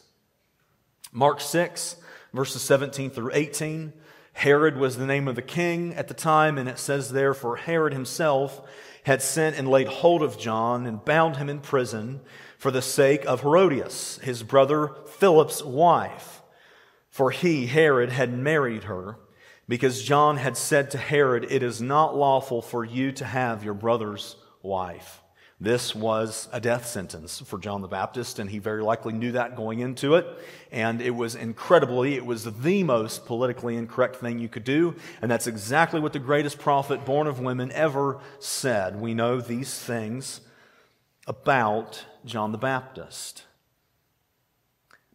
Mark 1.12 1.40
6, 1.40 1.96
verses 2.34 2.62
17 2.62 3.10
through 3.10 3.32
18. 3.34 3.94
Herod 4.34 4.78
was 4.78 4.98
the 4.98 5.06
name 5.06 5.28
of 5.28 5.36
the 5.36 5.42
king 5.42 5.96
at 5.96 6.10
the 6.10 6.14
time, 6.14 6.58
and 6.58 6.68
it 6.68 6.78
says 6.78 7.12
there, 7.12 7.34
For 7.34 7.56
Herod 7.56 7.94
himself 7.94 8.62
had 9.04 9.22
sent 9.22 9.58
and 9.58 9.70
laid 9.70 9.88
hold 9.88 10.22
of 10.22 10.38
John 10.38 10.86
and 10.86 11.04
bound 11.04 11.38
him 11.38 11.50
in 11.50 11.62
prison 11.62 12.20
for 12.58 12.72
the 12.72 12.82
sake 12.82 13.26
of 13.26 13.42
Herodias, 13.42 14.20
his 14.22 14.44
brother 14.44 14.92
Philip's 15.08 15.64
wife. 15.64 16.42
For 17.10 17.32
he, 17.32 17.68
Herod, 17.68 18.12
had 18.12 18.38
married 18.38 18.84
her, 18.84 19.18
because 19.68 20.04
John 20.04 20.38
had 20.38 20.58
said 20.58 20.92
to 20.92 20.98
Herod, 20.98 21.48
It 21.50 21.64
is 21.64 21.82
not 21.82 22.18
lawful 22.18 22.62
for 22.62 22.84
you 22.84 23.14
to 23.14 23.26
have 23.26 23.64
your 23.64 23.74
brother's 23.74 24.36
wife. 24.62 25.22
This 25.62 25.94
was 25.94 26.48
a 26.54 26.62
death 26.62 26.86
sentence 26.86 27.42
for 27.42 27.60
John 27.60 27.82
the 27.82 27.90
Baptist, 27.90 28.40
and 28.40 28.50
he 28.50 28.60
very 28.60 28.82
likely 28.82 29.12
knew 29.12 29.34
that 29.34 29.58
going 29.58 29.80
into 29.80 30.16
it. 30.16 30.26
And 30.72 31.02
it 31.02 31.10
was 31.12 31.36
incredibly, 31.36 32.16
it 32.16 32.26
was 32.26 32.46
the 32.46 32.84
most 32.84 33.26
politically 33.26 33.76
incorrect 33.76 34.16
thing 34.16 34.40
you 34.40 34.48
could 34.48 34.64
do. 34.64 34.96
And 35.22 35.30
that's 35.30 35.48
exactly 35.48 36.00
what 36.00 36.14
the 36.14 36.20
greatest 36.20 36.60
prophet 36.60 37.04
born 37.04 37.28
of 37.28 37.42
women 37.42 37.74
ever 37.74 38.20
said. 38.40 39.02
We 39.02 39.14
know 39.14 39.42
these 39.42 39.78
things 39.78 40.40
about 41.28 42.06
John 42.24 42.54
the 42.54 42.58
Baptist. 42.58 43.44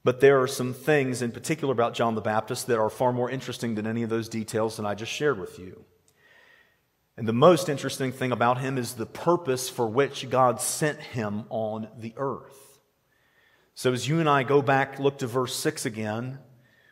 But 0.05 0.21
there 0.21 0.43
are 0.43 0.47
some 0.47 0.75
things 0.75 1.23
in 1.23 1.33
particular 1.33 1.73
about 1.73 1.95
John 1.95 2.15
the 2.15 2.21
Baptist 2.21 2.67
that 2.67 2.79
are 2.79 2.91
far 2.91 3.15
more 3.15 3.31
interesting 3.31 3.77
than 3.77 3.87
any 3.87 4.03
of 4.03 4.11
those 4.11 4.29
details 4.29 4.77
that 4.77 4.85
I 4.85 4.95
just 4.95 5.11
shared 5.11 5.41
with 5.41 5.59
you. 5.59 5.87
And 7.17 7.29
the 7.29 7.33
most 7.33 7.69
interesting 7.69 8.11
thing 8.11 8.33
about 8.33 8.59
him 8.59 8.77
is 8.77 8.95
the 8.95 9.07
purpose 9.07 9.69
for 9.69 9.87
which 9.87 10.29
God 10.31 10.61
sent 10.61 11.01
him 11.01 11.45
on 11.49 11.89
the 11.97 12.13
earth. 12.17 12.79
So 13.75 13.93
as 13.93 14.09
you 14.09 14.21
and 14.21 14.29
I 14.29 14.43
go 14.43 14.63
back, 14.63 14.99
look 14.99 15.19
to 15.19 15.27
verse 15.27 15.55
6 15.55 15.87
again, 15.87 16.39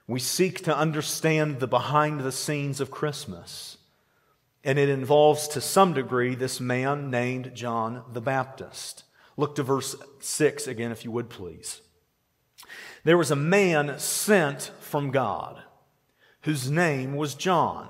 we 0.07 0.21
seek 0.21 0.65
to 0.65 0.77
understand 0.77 1.61
the 1.61 1.69
behind 1.69 2.21
the 2.21 2.33
scenes 2.33 2.81
of 2.81 2.91
Christmas. 2.91 3.79
And 4.65 4.79
it 4.79 4.89
involves 4.89 5.49
to 5.49 5.61
some 5.61 5.93
degree 5.93 6.35
this 6.35 6.61
man 6.61 7.11
named 7.11 7.53
John 7.55 8.05
the 8.13 8.21
Baptist. 8.21 9.05
Look 9.37 9.57
to 9.57 9.63
verse 9.63 9.97
6 10.21 10.67
again, 10.67 10.93
if 10.93 11.05
you 11.05 11.11
would 11.11 11.31
please. 11.31 11.81
There 13.05 13.19
was 13.19 13.31
a 13.31 13.37
man 13.37 13.99
sent 13.99 14.71
from 14.81 15.11
God 15.11 15.63
whose 16.43 16.71
name 16.71 17.17
was 17.17 17.35
John. 17.35 17.89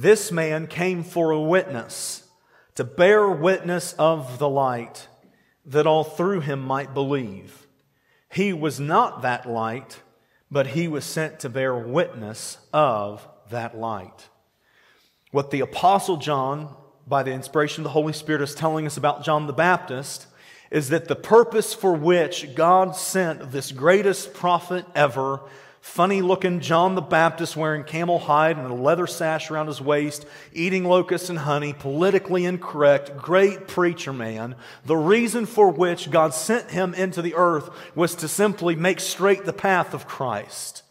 This 0.00 0.30
man 0.30 0.68
came 0.68 1.02
for 1.02 1.32
a 1.32 1.40
witness, 1.40 2.22
to 2.76 2.84
bear 2.84 3.28
witness 3.28 3.94
of 3.94 4.38
the 4.38 4.48
light, 4.48 5.08
that 5.66 5.88
all 5.88 6.04
through 6.04 6.42
him 6.42 6.60
might 6.60 6.94
believe. 6.94 7.66
He 8.30 8.52
was 8.52 8.78
not 8.78 9.22
that 9.22 9.50
light, 9.50 10.00
but 10.52 10.68
he 10.68 10.86
was 10.86 11.04
sent 11.04 11.40
to 11.40 11.48
bear 11.48 11.74
witness 11.74 12.58
of 12.72 13.26
that 13.50 13.76
light. 13.76 14.28
What 15.32 15.50
the 15.50 15.62
Apostle 15.62 16.18
John, 16.18 16.76
by 17.04 17.24
the 17.24 17.32
inspiration 17.32 17.80
of 17.80 17.84
the 17.86 17.90
Holy 17.90 18.12
Spirit, 18.12 18.42
is 18.42 18.54
telling 18.54 18.86
us 18.86 18.96
about 18.96 19.24
John 19.24 19.48
the 19.48 19.52
Baptist 19.52 20.28
is 20.70 20.90
that 20.90 21.08
the 21.08 21.16
purpose 21.16 21.74
for 21.74 21.92
which 21.92 22.54
God 22.54 22.94
sent 22.94 23.50
this 23.50 23.72
greatest 23.72 24.32
prophet 24.32 24.86
ever 24.94 25.40
funny 25.88 26.22
looking 26.22 26.60
John 26.60 26.94
the 26.94 27.00
Baptist 27.00 27.56
wearing 27.56 27.82
camel 27.82 28.18
hide 28.18 28.58
and 28.58 28.66
a 28.66 28.74
leather 28.74 29.06
sash 29.06 29.50
around 29.50 29.66
his 29.66 29.80
waist, 29.80 30.26
eating 30.52 30.84
locusts 30.84 31.30
and 31.30 31.40
honey, 31.40 31.72
politically 31.72 32.44
incorrect, 32.44 33.16
great 33.16 33.66
preacher 33.66 34.12
man. 34.12 34.54
The 34.84 34.96
reason 34.96 35.46
for 35.46 35.70
which 35.70 36.10
God 36.10 36.34
sent 36.34 36.70
him 36.70 36.94
into 36.94 37.22
the 37.22 37.34
earth 37.34 37.70
was 37.94 38.14
to 38.16 38.28
simply 38.28 38.76
make 38.76 39.00
straight 39.00 39.44
the 39.44 39.52
path 39.52 39.94
of 39.94 40.06
Christ 40.06 40.82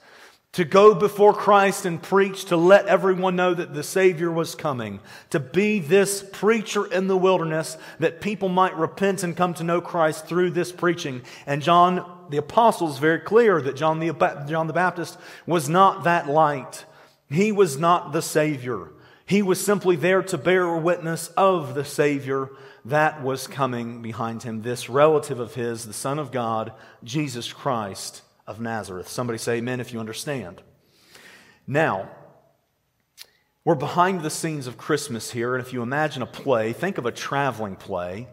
to 0.53 0.65
go 0.65 0.95
before 0.95 1.35
Christ 1.35 1.85
and 1.85 2.01
preach, 2.01 2.45
to 2.45 2.57
let 2.57 2.87
everyone 2.87 3.35
know 3.35 3.53
that 3.53 3.75
the 3.75 3.83
Savior 3.83 4.31
was 4.31 4.55
coming, 4.55 4.99
to 5.29 5.39
be 5.39 5.77
this 5.77 6.27
preacher 6.31 6.83
in 6.87 7.05
the 7.05 7.15
wilderness, 7.15 7.77
that 7.99 8.21
people 8.21 8.49
might 8.49 8.75
repent 8.75 9.21
and 9.21 9.37
come 9.37 9.53
to 9.53 9.63
know 9.63 9.81
Christ 9.81 10.25
through 10.25 10.49
this 10.49 10.71
preaching. 10.71 11.21
And 11.45 11.61
John 11.61 12.16
the 12.29 12.37
Apostle 12.37 12.89
is 12.89 12.97
very 12.97 13.19
clear 13.19 13.61
that 13.61 13.75
John 13.75 13.99
the, 13.99 14.11
John 14.47 14.67
the 14.67 14.73
Baptist 14.73 15.17
was 15.45 15.69
not 15.69 16.03
that 16.03 16.27
light. 16.27 16.85
He 17.29 17.51
was 17.51 17.77
not 17.77 18.11
the 18.13 18.21
Savior. 18.21 18.89
He 19.25 19.41
was 19.41 19.63
simply 19.63 19.95
there 19.95 20.23
to 20.23 20.37
bear 20.37 20.75
witness 20.77 21.27
of 21.35 21.75
the 21.75 21.83
Savior 21.83 22.49
that 22.85 23.21
was 23.21 23.47
coming 23.47 24.01
behind 24.01 24.43
him, 24.43 24.61
this 24.61 24.89
relative 24.89 25.39
of 25.39 25.55
his, 25.55 25.85
the 25.85 25.93
Son 25.93 26.19
of 26.19 26.31
God, 26.31 26.71
Jesus 27.03 27.51
Christ 27.51 28.21
of 28.47 28.61
Nazareth. 28.61 29.09
Somebody 29.09 29.37
say 29.37 29.57
amen 29.57 29.81
if 29.81 29.91
you 29.91 29.99
understand. 29.99 30.61
Now, 31.67 32.09
we're 33.65 33.75
behind 33.75 34.21
the 34.21 34.29
scenes 34.29 34.67
of 34.67 34.77
Christmas 34.77 35.31
here, 35.31 35.53
and 35.53 35.65
if 35.65 35.73
you 35.73 35.81
imagine 35.81 36.21
a 36.21 36.25
play, 36.25 36.71
think 36.71 36.97
of 36.97 37.05
a 37.05 37.11
traveling 37.11 37.75
play. 37.75 38.29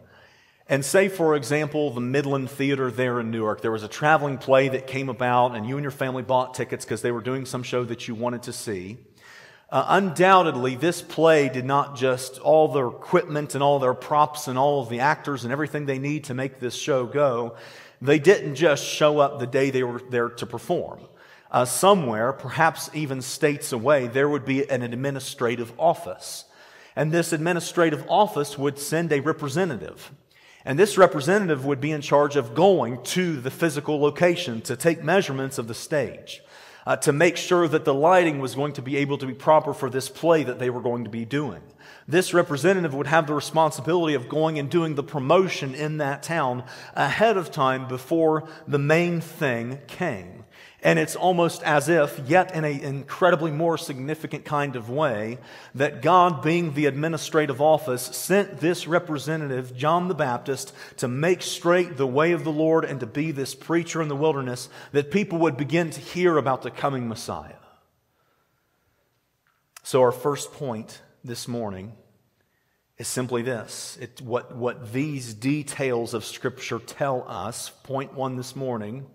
And 0.66 0.83
say, 0.83 1.09
for 1.09 1.37
example, 1.37 1.90
the 1.90 2.00
Midland 2.00 2.50
Theater 2.50 2.90
there 2.90 3.21
in 3.21 3.30
Newark. 3.30 3.61
There 3.61 3.71
was 3.71 3.83
a 3.83 3.88
traveling 3.88 4.38
play 4.38 4.68
that 4.68 4.87
came 4.87 5.11
about, 5.11 5.54
and 5.54 5.68
you 5.68 5.76
and 5.76 5.85
your 5.85 5.90
family 5.90 6.23
bought 6.23 6.54
tickets 6.54 6.87
because 6.87 7.02
they 7.02 7.12
were 7.12 7.21
doing 7.21 7.44
some 7.44 7.62
show 7.62 7.85
that 7.85 8.09
you 8.09 8.14
wanted 8.14 8.44
to 8.44 8.52
see. 8.52 8.97
Uh, 9.68 9.85
undoubtedly, 9.88 10.75
this 10.75 11.02
play 11.02 11.49
did 11.50 11.66
not 11.66 11.97
just 11.97 12.38
all 12.38 12.68
their 12.68 12.87
equipment 12.87 13.54
and 13.54 13.62
all 13.62 13.78
their 13.78 13.92
props 13.92 14.49
and 14.49 14.59
all 14.59 14.80
of 14.80 14.88
the 14.88 15.00
actors 15.00 15.44
and 15.44 15.52
everything 15.52 15.85
they 15.85 15.99
need 15.99 16.25
to 16.25 16.33
make 16.33 16.61
this 16.61 16.75
show 16.75 17.04
go. 17.04 17.56
They 18.00 18.18
didn't 18.18 18.54
just 18.54 18.85
show 18.85 19.18
up 19.18 19.38
the 19.38 19.47
day 19.47 19.71
they 19.71 19.83
were 19.83 20.00
there 20.11 20.28
to 20.30 20.47
perform. 20.47 21.00
Uh, 21.50 21.64
somewhere, 21.64 22.33
perhaps 22.33 22.88
even 22.94 23.21
states 23.21 23.73
away, 23.73 24.06
there 24.06 24.28
would 24.28 24.44
be 24.44 24.68
an 24.71 24.83
administrative 24.83 25.73
office. 25.78 26.44
And 26.97 27.12
this 27.12 27.33
administrative 27.33 28.04
office 28.09 28.56
would 28.56 28.78
send 28.78 29.12
a 29.12 29.21
representative. 29.21 30.12
And 30.64 30.78
this 30.78 30.97
representative 30.97 31.64
would 31.64 31.80
be 31.80 31.92
in 31.92 32.00
charge 32.00 32.37
of 32.37 32.54
going 32.54 33.02
to 33.04 33.40
the 33.40 33.50
physical 33.50 34.00
location 34.00 34.62
to 34.62 34.76
take 34.76 35.04
measurements 35.04 35.59
of 35.59 35.68
the 35.68 35.75
stage, 35.75 36.42
uh, 36.87 36.97
to 36.97 37.12
make 37.12 37.37
sure 37.37 37.68
that 37.68 37.85
the 37.85 37.92
lighting 37.92 38.38
was 38.38 38.54
going 38.54 38.73
to 38.75 38.83
be 38.83 38.97
able 38.97 39.18
to 39.18 39.26
be 39.26 39.35
proper 39.35 39.75
for 39.75 39.90
this 39.90 40.09
play 40.09 40.42
that 40.42 40.59
they 40.59 40.71
were 40.71 40.80
going 40.80 41.04
to 41.04 41.11
be 41.11 41.26
doing. 41.26 41.61
This 42.09 42.33
representative 42.33 42.94
would 42.94 43.06
have 43.06 43.26
the 43.26 43.35
responsibility 43.35 44.14
of 44.14 44.28
going 44.28 44.59
and 44.59 44.71
doing 44.71 44.94
the 44.94 45.02
promotion 45.02 45.75
in 45.75 45.99
that 45.99 46.23
town 46.23 46.64
ahead 46.94 47.37
of 47.37 47.50
time 47.50 47.87
before 47.87 48.49
the 48.66 48.78
main 48.78 49.21
thing 49.21 49.80
came. 49.87 50.44
And 50.85 50.99
it's 50.99 51.17
almost 51.17 51.62
as 51.62 51.88
if, 51.88 52.21
yet 52.26 52.55
in 52.55 52.62
an 52.67 52.81
incredibly 52.81 53.50
more 53.50 53.79
significant 53.79 54.45
kind 54.45 54.76
of 54.76 54.91
way, 54.91 55.38
that 55.75 56.03
God, 56.03 56.43
being 56.43 56.75
the 56.75 56.85
administrative 56.85 57.62
office, 57.62 58.03
sent 58.03 58.59
this 58.59 58.87
representative, 58.87 59.75
John 59.75 60.09
the 60.09 60.14
Baptist, 60.14 60.75
to 60.99 61.09
make 61.09 61.41
straight 61.41 61.97
the 61.97 62.07
way 62.07 62.33
of 62.33 62.45
the 62.45 62.53
Lord 62.53 62.85
and 62.85 63.00
to 63.00 63.07
be 63.07 63.31
this 63.31 63.55
preacher 63.55 64.03
in 64.03 64.09
the 64.09 64.14
wilderness, 64.14 64.69
that 64.93 65.11
people 65.11 65.38
would 65.38 65.57
begin 65.57 65.88
to 65.88 66.00
hear 66.00 66.37
about 66.37 66.61
the 66.61 66.71
coming 66.71 67.09
Messiah. 67.09 67.55
So, 69.83 70.03
our 70.03 70.12
first 70.12 70.53
point 70.53 71.00
this 71.25 71.49
morning 71.49 71.93
is 72.99 73.09
simply 73.09 73.41
this 73.41 73.97
it, 74.03 74.21
what, 74.21 74.55
what 74.55 74.93
these 74.93 75.33
details 75.33 76.12
of 76.12 76.26
Scripture 76.26 76.79
tell 76.79 77.25
us, 77.26 77.71
point 77.85 78.12
one 78.12 78.37
this 78.37 78.55
morning, 78.55 79.07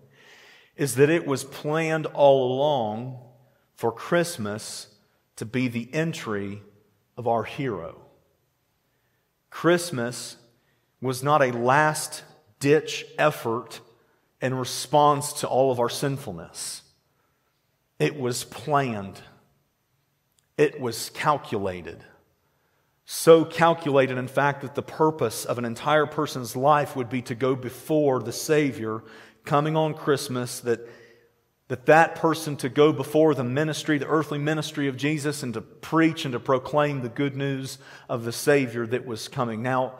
is 0.80 0.94
that 0.94 1.10
it 1.10 1.26
was 1.26 1.44
planned 1.44 2.06
all 2.06 2.54
along 2.54 3.18
for 3.74 3.92
Christmas 3.92 4.86
to 5.36 5.44
be 5.44 5.68
the 5.68 5.92
entry 5.92 6.62
of 7.18 7.28
our 7.28 7.44
hero. 7.44 8.00
Christmas 9.50 10.36
was 11.02 11.22
not 11.22 11.42
a 11.42 11.52
last 11.52 12.24
ditch 12.60 13.04
effort 13.18 13.80
in 14.40 14.54
response 14.54 15.34
to 15.34 15.46
all 15.46 15.70
of 15.70 15.78
our 15.78 15.90
sinfulness. 15.90 16.80
It 17.98 18.18
was 18.18 18.44
planned. 18.44 19.20
It 20.56 20.80
was 20.80 21.10
calculated 21.10 22.02
so 23.12 23.44
calculated, 23.44 24.18
in 24.18 24.28
fact, 24.28 24.62
that 24.62 24.76
the 24.76 24.82
purpose 24.82 25.44
of 25.44 25.58
an 25.58 25.64
entire 25.64 26.06
person's 26.06 26.54
life 26.54 26.94
would 26.94 27.10
be 27.10 27.20
to 27.22 27.34
go 27.34 27.56
before 27.56 28.22
the 28.22 28.32
Savior 28.32 29.02
coming 29.44 29.76
on 29.76 29.94
Christmas, 29.94 30.60
that 30.60 30.80
that 31.70 31.86
that 31.86 32.16
person 32.16 32.56
to 32.56 32.68
go 32.68 32.92
before 32.92 33.32
the 33.32 33.44
ministry, 33.44 33.96
the 33.96 34.08
earthly 34.08 34.40
ministry 34.40 34.88
of 34.88 34.96
Jesus, 34.96 35.44
and 35.44 35.54
to 35.54 35.60
preach 35.60 36.24
and 36.24 36.32
to 36.32 36.40
proclaim 36.40 37.00
the 37.00 37.08
good 37.08 37.36
news 37.36 37.78
of 38.08 38.24
the 38.24 38.32
Savior 38.32 38.88
that 38.88 39.06
was 39.06 39.28
coming. 39.28 39.62
Now, 39.62 39.94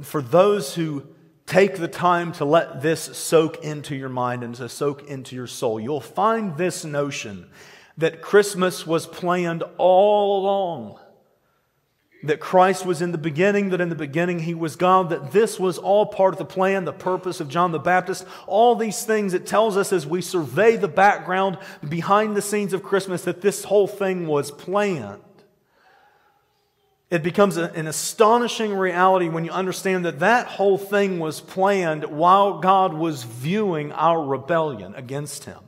for 0.00 0.22
those 0.22 0.76
who 0.76 1.08
take 1.44 1.78
the 1.78 1.88
time 1.88 2.30
to 2.34 2.44
let 2.44 2.82
this 2.82 3.16
soak 3.16 3.64
into 3.64 3.96
your 3.96 4.08
mind 4.08 4.44
and 4.44 4.54
to 4.54 4.68
soak 4.68 5.08
into 5.08 5.34
your 5.34 5.48
soul, 5.48 5.80
you'll 5.80 6.00
find 6.00 6.56
this 6.56 6.84
notion 6.84 7.50
that 7.96 8.22
Christmas 8.22 8.86
was 8.86 9.04
planned 9.04 9.64
all 9.76 10.40
along 10.40 11.00
that 12.24 12.40
Christ 12.40 12.84
was 12.84 13.00
in 13.00 13.12
the 13.12 13.18
beginning, 13.18 13.70
that 13.70 13.80
in 13.80 13.90
the 13.90 13.94
beginning 13.94 14.40
he 14.40 14.54
was 14.54 14.74
God, 14.74 15.10
that 15.10 15.30
this 15.30 15.58
was 15.58 15.78
all 15.78 16.06
part 16.06 16.34
of 16.34 16.38
the 16.38 16.44
plan, 16.44 16.84
the 16.84 16.92
purpose 16.92 17.40
of 17.40 17.48
John 17.48 17.70
the 17.70 17.78
Baptist. 17.78 18.26
All 18.46 18.74
these 18.74 19.04
things 19.04 19.34
it 19.34 19.46
tells 19.46 19.76
us 19.76 19.92
as 19.92 20.06
we 20.06 20.20
survey 20.20 20.76
the 20.76 20.88
background 20.88 21.58
behind 21.88 22.36
the 22.36 22.42
scenes 22.42 22.72
of 22.72 22.82
Christmas 22.82 23.22
that 23.22 23.40
this 23.40 23.64
whole 23.64 23.86
thing 23.86 24.26
was 24.26 24.50
planned. 24.50 25.22
It 27.10 27.22
becomes 27.22 27.56
an 27.56 27.86
astonishing 27.86 28.74
reality 28.74 29.30
when 29.30 29.44
you 29.44 29.50
understand 29.50 30.04
that 30.04 30.18
that 30.18 30.46
whole 30.46 30.76
thing 30.76 31.18
was 31.18 31.40
planned 31.40 32.04
while 32.04 32.58
God 32.58 32.92
was 32.92 33.22
viewing 33.22 33.92
our 33.92 34.22
rebellion 34.22 34.94
against 34.94 35.44
him. 35.44 35.60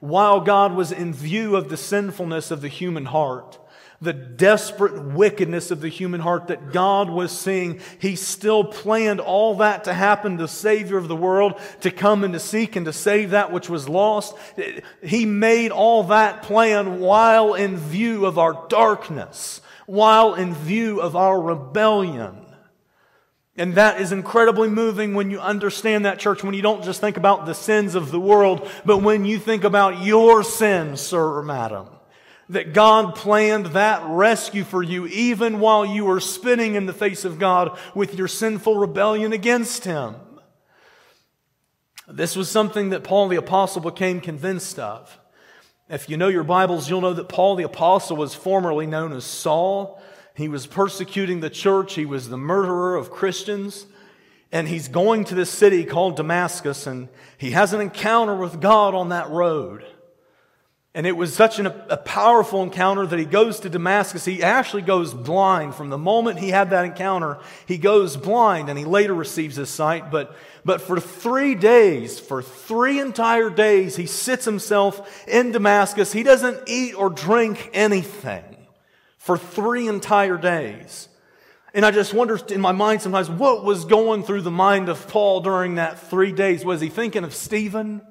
While 0.00 0.40
God 0.40 0.74
was 0.74 0.92
in 0.92 1.14
view 1.14 1.56
of 1.56 1.70
the 1.70 1.78
sinfulness 1.78 2.50
of 2.50 2.60
the 2.60 2.68
human 2.68 3.06
heart 3.06 3.58
the 4.02 4.12
desperate 4.14 5.04
wickedness 5.04 5.70
of 5.70 5.82
the 5.82 5.88
human 5.88 6.20
heart 6.20 6.46
that 6.46 6.72
God 6.72 7.10
was 7.10 7.38
seeing, 7.38 7.80
He 7.98 8.16
still 8.16 8.64
planned 8.64 9.20
all 9.20 9.56
that 9.56 9.84
to 9.84 9.92
happen, 9.92 10.36
the 10.36 10.48
Savior 10.48 10.96
of 10.96 11.08
the 11.08 11.16
world 11.16 11.60
to 11.82 11.90
come 11.90 12.24
and 12.24 12.32
to 12.32 12.40
seek 12.40 12.76
and 12.76 12.86
to 12.86 12.94
save 12.94 13.30
that 13.30 13.52
which 13.52 13.68
was 13.68 13.88
lost. 13.88 14.34
He 15.02 15.26
made 15.26 15.70
all 15.70 16.04
that 16.04 16.42
plan 16.42 17.00
while 17.00 17.54
in 17.54 17.76
view 17.76 18.24
of 18.24 18.38
our 18.38 18.66
darkness, 18.68 19.60
while 19.84 20.34
in 20.34 20.54
view 20.54 21.00
of 21.00 21.14
our 21.14 21.38
rebellion. 21.38 22.46
And 23.54 23.74
that 23.74 24.00
is 24.00 24.12
incredibly 24.12 24.70
moving 24.70 25.12
when 25.12 25.30
you 25.30 25.40
understand 25.40 26.06
that, 26.06 26.18
church, 26.18 26.42
when 26.42 26.54
you 26.54 26.62
don't 26.62 26.84
just 26.84 27.02
think 27.02 27.18
about 27.18 27.44
the 27.44 27.54
sins 27.54 27.94
of 27.94 28.10
the 28.10 28.20
world, 28.20 28.66
but 28.86 29.02
when 29.02 29.26
you 29.26 29.38
think 29.38 29.64
about 29.64 30.02
your 30.02 30.42
sins, 30.42 31.02
sir 31.02 31.36
or 31.36 31.42
madam 31.42 31.88
that 32.50 32.72
God 32.72 33.14
planned 33.14 33.66
that 33.66 34.02
rescue 34.04 34.64
for 34.64 34.82
you 34.82 35.06
even 35.06 35.60
while 35.60 35.86
you 35.86 36.04
were 36.04 36.18
spinning 36.18 36.74
in 36.74 36.86
the 36.86 36.92
face 36.92 37.24
of 37.24 37.38
God 37.38 37.78
with 37.94 38.16
your 38.16 38.26
sinful 38.26 38.76
rebellion 38.76 39.32
against 39.32 39.84
Him. 39.84 40.16
This 42.08 42.34
was 42.34 42.50
something 42.50 42.90
that 42.90 43.04
Paul 43.04 43.28
the 43.28 43.36
Apostle 43.36 43.82
became 43.82 44.20
convinced 44.20 44.80
of. 44.80 45.16
If 45.88 46.10
you 46.10 46.16
know 46.16 46.26
your 46.26 46.42
Bibles, 46.42 46.90
you'll 46.90 47.00
know 47.00 47.12
that 47.14 47.28
Paul 47.28 47.54
the 47.54 47.62
Apostle 47.62 48.16
was 48.16 48.34
formerly 48.34 48.86
known 48.86 49.12
as 49.12 49.24
Saul. 49.24 50.02
He 50.34 50.48
was 50.48 50.66
persecuting 50.66 51.38
the 51.38 51.50
church, 51.50 51.94
he 51.94 52.04
was 52.04 52.28
the 52.28 52.36
murderer 52.36 52.96
of 52.96 53.12
Christians. 53.12 53.86
And 54.50 54.66
he's 54.66 54.88
going 54.88 55.22
to 55.26 55.36
this 55.36 55.50
city 55.50 55.84
called 55.84 56.16
Damascus, 56.16 56.88
and 56.88 57.08
he 57.38 57.52
has 57.52 57.72
an 57.72 57.80
encounter 57.80 58.34
with 58.34 58.60
God 58.60 58.96
on 58.96 59.10
that 59.10 59.30
road. 59.30 59.86
And 60.92 61.06
it 61.06 61.16
was 61.16 61.32
such 61.32 61.60
an, 61.60 61.66
a 61.66 61.96
powerful 61.96 62.64
encounter 62.64 63.06
that 63.06 63.18
he 63.18 63.24
goes 63.24 63.60
to 63.60 63.70
Damascus. 63.70 64.24
He 64.24 64.42
actually 64.42 64.82
goes 64.82 65.14
blind. 65.14 65.76
From 65.76 65.88
the 65.88 65.98
moment 65.98 66.40
he 66.40 66.48
had 66.48 66.70
that 66.70 66.84
encounter, 66.84 67.38
he 67.66 67.78
goes 67.78 68.16
blind 68.16 68.68
and 68.68 68.76
he 68.76 68.84
later 68.84 69.14
receives 69.14 69.54
his 69.54 69.68
sight. 69.68 70.10
But, 70.10 70.34
but 70.64 70.80
for 70.80 70.98
three 70.98 71.54
days, 71.54 72.18
for 72.18 72.42
three 72.42 72.98
entire 72.98 73.50
days, 73.50 73.94
he 73.94 74.06
sits 74.06 74.44
himself 74.44 75.28
in 75.28 75.52
Damascus. 75.52 76.12
He 76.12 76.24
doesn't 76.24 76.68
eat 76.68 76.94
or 76.94 77.08
drink 77.08 77.70
anything 77.72 78.56
for 79.16 79.38
three 79.38 79.86
entire 79.86 80.38
days. 80.38 81.08
And 81.72 81.86
I 81.86 81.92
just 81.92 82.12
wonder 82.12 82.36
in 82.48 82.60
my 82.60 82.72
mind 82.72 83.00
sometimes 83.00 83.30
what 83.30 83.64
was 83.64 83.84
going 83.84 84.24
through 84.24 84.42
the 84.42 84.50
mind 84.50 84.88
of 84.88 85.06
Paul 85.06 85.40
during 85.40 85.76
that 85.76 86.00
three 86.00 86.32
days. 86.32 86.64
Was 86.64 86.80
he 86.80 86.88
thinking 86.88 87.22
of 87.22 87.32
Stephen? 87.32 88.02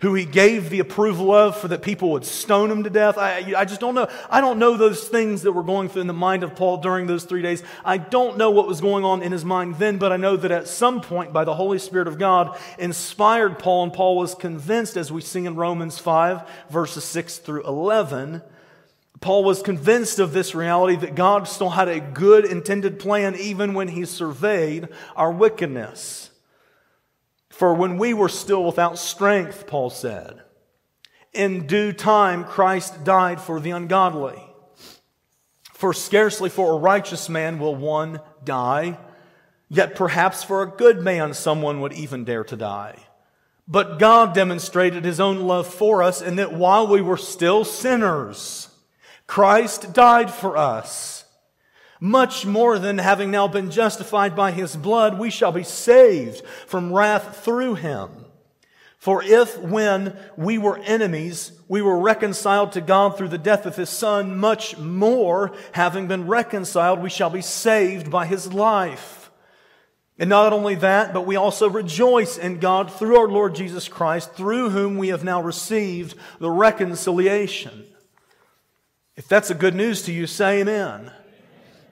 Who 0.00 0.14
he 0.14 0.24
gave 0.24 0.68
the 0.68 0.80
approval 0.80 1.32
of 1.32 1.56
for 1.56 1.68
that 1.68 1.82
people 1.82 2.10
would 2.10 2.24
stone 2.24 2.70
him 2.70 2.84
to 2.84 2.90
death. 2.90 3.16
I, 3.16 3.54
I 3.56 3.64
just 3.64 3.80
don't 3.80 3.94
know. 3.94 4.08
I 4.28 4.40
don't 4.40 4.58
know 4.58 4.76
those 4.76 5.08
things 5.08 5.42
that 5.42 5.52
were 5.52 5.62
going 5.62 5.88
through 5.88 6.02
in 6.02 6.06
the 6.06 6.12
mind 6.12 6.42
of 6.42 6.54
Paul 6.54 6.78
during 6.78 7.06
those 7.06 7.24
three 7.24 7.42
days. 7.42 7.62
I 7.84 7.96
don't 7.96 8.36
know 8.36 8.50
what 8.50 8.66
was 8.66 8.80
going 8.80 9.04
on 9.04 9.22
in 9.22 9.32
his 9.32 9.44
mind 9.44 9.76
then, 9.76 9.96
but 9.96 10.12
I 10.12 10.16
know 10.16 10.36
that 10.36 10.50
at 10.50 10.68
some 10.68 11.00
point 11.00 11.32
by 11.32 11.44
the 11.44 11.54
Holy 11.54 11.78
Spirit 11.78 12.08
of 12.08 12.18
God 12.18 12.58
inspired 12.78 13.58
Paul 13.58 13.84
and 13.84 13.92
Paul 13.92 14.16
was 14.16 14.34
convinced 14.34 14.96
as 14.96 15.10
we 15.10 15.22
see 15.22 15.46
in 15.46 15.56
Romans 15.56 15.98
5 15.98 16.48
verses 16.68 17.04
6 17.04 17.38
through 17.38 17.66
11. 17.66 18.42
Paul 19.20 19.44
was 19.44 19.62
convinced 19.62 20.18
of 20.18 20.32
this 20.32 20.54
reality 20.54 20.96
that 20.96 21.14
God 21.14 21.48
still 21.48 21.70
had 21.70 21.88
a 21.88 22.00
good 22.00 22.44
intended 22.44 22.98
plan 22.98 23.34
even 23.34 23.72
when 23.72 23.88
he 23.88 24.04
surveyed 24.04 24.88
our 25.16 25.32
wickedness. 25.32 26.25
For 27.56 27.72
when 27.72 27.96
we 27.96 28.12
were 28.12 28.28
still 28.28 28.64
without 28.64 28.98
strength, 28.98 29.66
Paul 29.66 29.88
said, 29.88 30.42
in 31.32 31.66
due 31.66 31.90
time 31.90 32.44
Christ 32.44 33.02
died 33.02 33.40
for 33.40 33.60
the 33.60 33.70
ungodly. 33.70 34.42
For 35.72 35.94
scarcely 35.94 36.50
for 36.50 36.72
a 36.72 36.78
righteous 36.78 37.30
man 37.30 37.58
will 37.58 37.74
one 37.74 38.20
die, 38.44 38.98
yet 39.70 39.94
perhaps 39.94 40.44
for 40.44 40.60
a 40.60 40.70
good 40.70 41.00
man 41.00 41.32
someone 41.32 41.80
would 41.80 41.94
even 41.94 42.24
dare 42.24 42.44
to 42.44 42.56
die. 42.56 42.98
But 43.66 43.98
God 43.98 44.34
demonstrated 44.34 45.06
his 45.06 45.18
own 45.18 45.40
love 45.40 45.66
for 45.66 46.02
us 46.02 46.20
in 46.20 46.36
that 46.36 46.52
while 46.52 46.86
we 46.86 47.00
were 47.00 47.16
still 47.16 47.64
sinners, 47.64 48.68
Christ 49.26 49.94
died 49.94 50.30
for 50.30 50.58
us. 50.58 51.24
Much 52.00 52.44
more 52.44 52.78
than 52.78 52.98
having 52.98 53.30
now 53.30 53.48
been 53.48 53.70
justified 53.70 54.36
by 54.36 54.50
his 54.50 54.76
blood, 54.76 55.18
we 55.18 55.30
shall 55.30 55.52
be 55.52 55.62
saved 55.62 56.44
from 56.66 56.92
wrath 56.92 57.42
through 57.44 57.74
him. 57.74 58.10
For 58.98 59.22
if 59.22 59.58
when 59.58 60.16
we 60.36 60.58
were 60.58 60.78
enemies, 60.78 61.52
we 61.68 61.80
were 61.80 61.98
reconciled 61.98 62.72
to 62.72 62.80
God 62.80 63.16
through 63.16 63.28
the 63.28 63.38
death 63.38 63.64
of 63.64 63.76
his 63.76 63.88
son, 63.88 64.36
much 64.36 64.76
more, 64.78 65.52
having 65.72 66.08
been 66.08 66.26
reconciled, 66.26 67.00
we 67.00 67.10
shall 67.10 67.30
be 67.30 67.42
saved 67.42 68.10
by 68.10 68.26
his 68.26 68.52
life. 68.52 69.30
And 70.18 70.30
not 70.30 70.52
only 70.52 70.76
that, 70.76 71.12
but 71.12 71.26
we 71.26 71.36
also 71.36 71.68
rejoice 71.68 72.38
in 72.38 72.58
God 72.58 72.90
through 72.92 73.16
our 73.18 73.28
Lord 73.28 73.54
Jesus 73.54 73.86
Christ, 73.86 74.32
through 74.32 74.70
whom 74.70 74.96
we 74.96 75.08
have 75.08 75.22
now 75.22 75.42
received 75.42 76.16
the 76.38 76.50
reconciliation. 76.50 77.84
If 79.14 79.28
that's 79.28 79.50
a 79.50 79.54
good 79.54 79.74
news 79.74 80.02
to 80.02 80.12
you, 80.12 80.26
say 80.26 80.60
amen. 80.60 81.12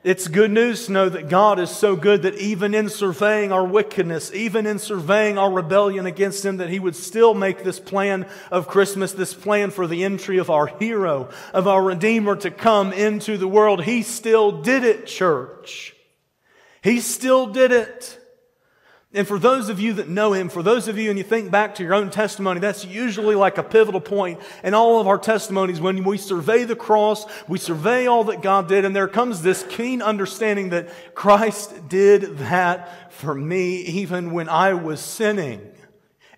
It's 0.04 0.28
good 0.28 0.50
news 0.50 0.84
to 0.84 0.92
know 0.92 1.08
that 1.08 1.30
God 1.30 1.58
is 1.58 1.70
so 1.70 1.96
good 1.96 2.22
that 2.22 2.34
even 2.34 2.74
in 2.74 2.90
surveying 2.90 3.52
our 3.52 3.64
wickedness, 3.64 4.30
even 4.34 4.66
in 4.66 4.78
surveying 4.78 5.38
our 5.38 5.50
rebellion 5.50 6.04
against 6.04 6.44
Him, 6.44 6.58
that 6.58 6.68
He 6.68 6.78
would 6.78 6.94
still 6.94 7.32
make 7.32 7.64
this 7.64 7.80
plan 7.80 8.26
of 8.50 8.68
Christmas, 8.68 9.12
this 9.12 9.32
plan 9.32 9.70
for 9.70 9.86
the 9.86 10.04
entry 10.04 10.36
of 10.36 10.50
our 10.50 10.66
hero, 10.66 11.30
of 11.54 11.66
our 11.66 11.82
Redeemer 11.82 12.36
to 12.36 12.50
come 12.50 12.92
into 12.92 13.38
the 13.38 13.48
world. 13.48 13.82
He 13.82 14.02
still 14.02 14.60
did 14.60 14.84
it, 14.84 15.06
church. 15.06 15.96
He 16.82 17.00
still 17.00 17.46
did 17.46 17.72
it. 17.72 18.20
And 19.16 19.28
for 19.28 19.38
those 19.38 19.68
of 19.68 19.78
you 19.78 19.92
that 19.94 20.08
know 20.08 20.32
him, 20.32 20.48
for 20.48 20.60
those 20.60 20.88
of 20.88 20.98
you, 20.98 21.08
and 21.08 21.16
you 21.16 21.22
think 21.22 21.52
back 21.52 21.76
to 21.76 21.84
your 21.84 21.94
own 21.94 22.10
testimony, 22.10 22.58
that's 22.58 22.84
usually 22.84 23.36
like 23.36 23.58
a 23.58 23.62
pivotal 23.62 24.00
point 24.00 24.40
in 24.64 24.74
all 24.74 25.00
of 25.00 25.06
our 25.06 25.18
testimonies 25.18 25.80
when 25.80 26.02
we 26.02 26.18
survey 26.18 26.64
the 26.64 26.74
cross, 26.74 27.24
we 27.46 27.56
survey 27.56 28.08
all 28.08 28.24
that 28.24 28.42
God 28.42 28.66
did, 28.66 28.84
and 28.84 28.94
there 28.94 29.06
comes 29.06 29.40
this 29.40 29.64
keen 29.68 30.02
understanding 30.02 30.70
that 30.70 31.14
Christ 31.14 31.88
did 31.88 32.38
that 32.38 33.12
for 33.12 33.32
me 33.36 33.76
even 33.82 34.32
when 34.32 34.48
I 34.48 34.74
was 34.74 34.98
sinning. 35.00 35.70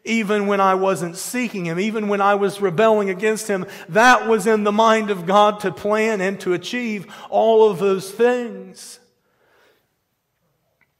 Even 0.04 0.46
when 0.46 0.60
I 0.60 0.74
wasn't 0.74 1.16
seeking 1.16 1.64
Him, 1.64 1.80
even 1.80 2.06
when 2.06 2.20
I 2.20 2.36
was 2.36 2.60
rebelling 2.60 3.10
against 3.10 3.48
Him, 3.48 3.66
that 3.88 4.28
was 4.28 4.46
in 4.46 4.62
the 4.62 4.70
mind 4.70 5.10
of 5.10 5.26
God 5.26 5.60
to 5.60 5.72
plan 5.72 6.20
and 6.20 6.38
to 6.40 6.52
achieve 6.52 7.12
all 7.28 7.68
of 7.68 7.80
those 7.80 8.12
things. 8.12 9.00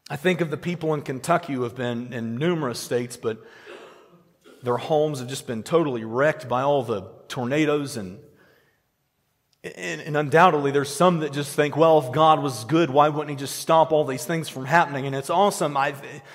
I 0.09 0.15
think 0.15 0.41
of 0.41 0.51
the 0.51 0.57
people 0.57 0.95
in 0.95 1.03
Kentucky 1.03 1.55
who 1.55 1.65
have 1.65 1.75
been 1.75 2.13
in 2.13 2.37
numerous 2.37 2.79
states, 2.79 3.17
but 3.17 3.45
their 4.63 4.77
homes 4.77 5.19
have 5.19 5.29
just 5.29 5.49
been 5.49 5.65
totally 5.65 6.05
wrecked 6.05 6.49
by 6.49 6.63
all 6.63 6.85
the 6.85 7.11
tornadoes 7.27 7.97
and 7.97 8.21
And, 9.75 10.01
and, 10.01 10.17
undoubtedly, 10.17 10.71
there's 10.71 10.95
some 10.95 11.21
that 11.21 11.33
just 11.33 11.57
think, 11.57 11.77
well, 11.77 11.99
if 11.99 12.13
God 12.13 12.43
was 12.43 12.65
good, 12.65 12.91
why 12.91 13.09
wouldn't 13.09 13.31
He 13.31 13.37
just 13.37 13.57
stop 13.57 13.91
all 13.91 14.05
these 14.05 14.25
things 14.25 14.49
from 14.49 14.65
happening? 14.65 15.07
And 15.07 15.17
it's 15.17 15.31
awesome. 15.31 15.77
I, 15.77 15.95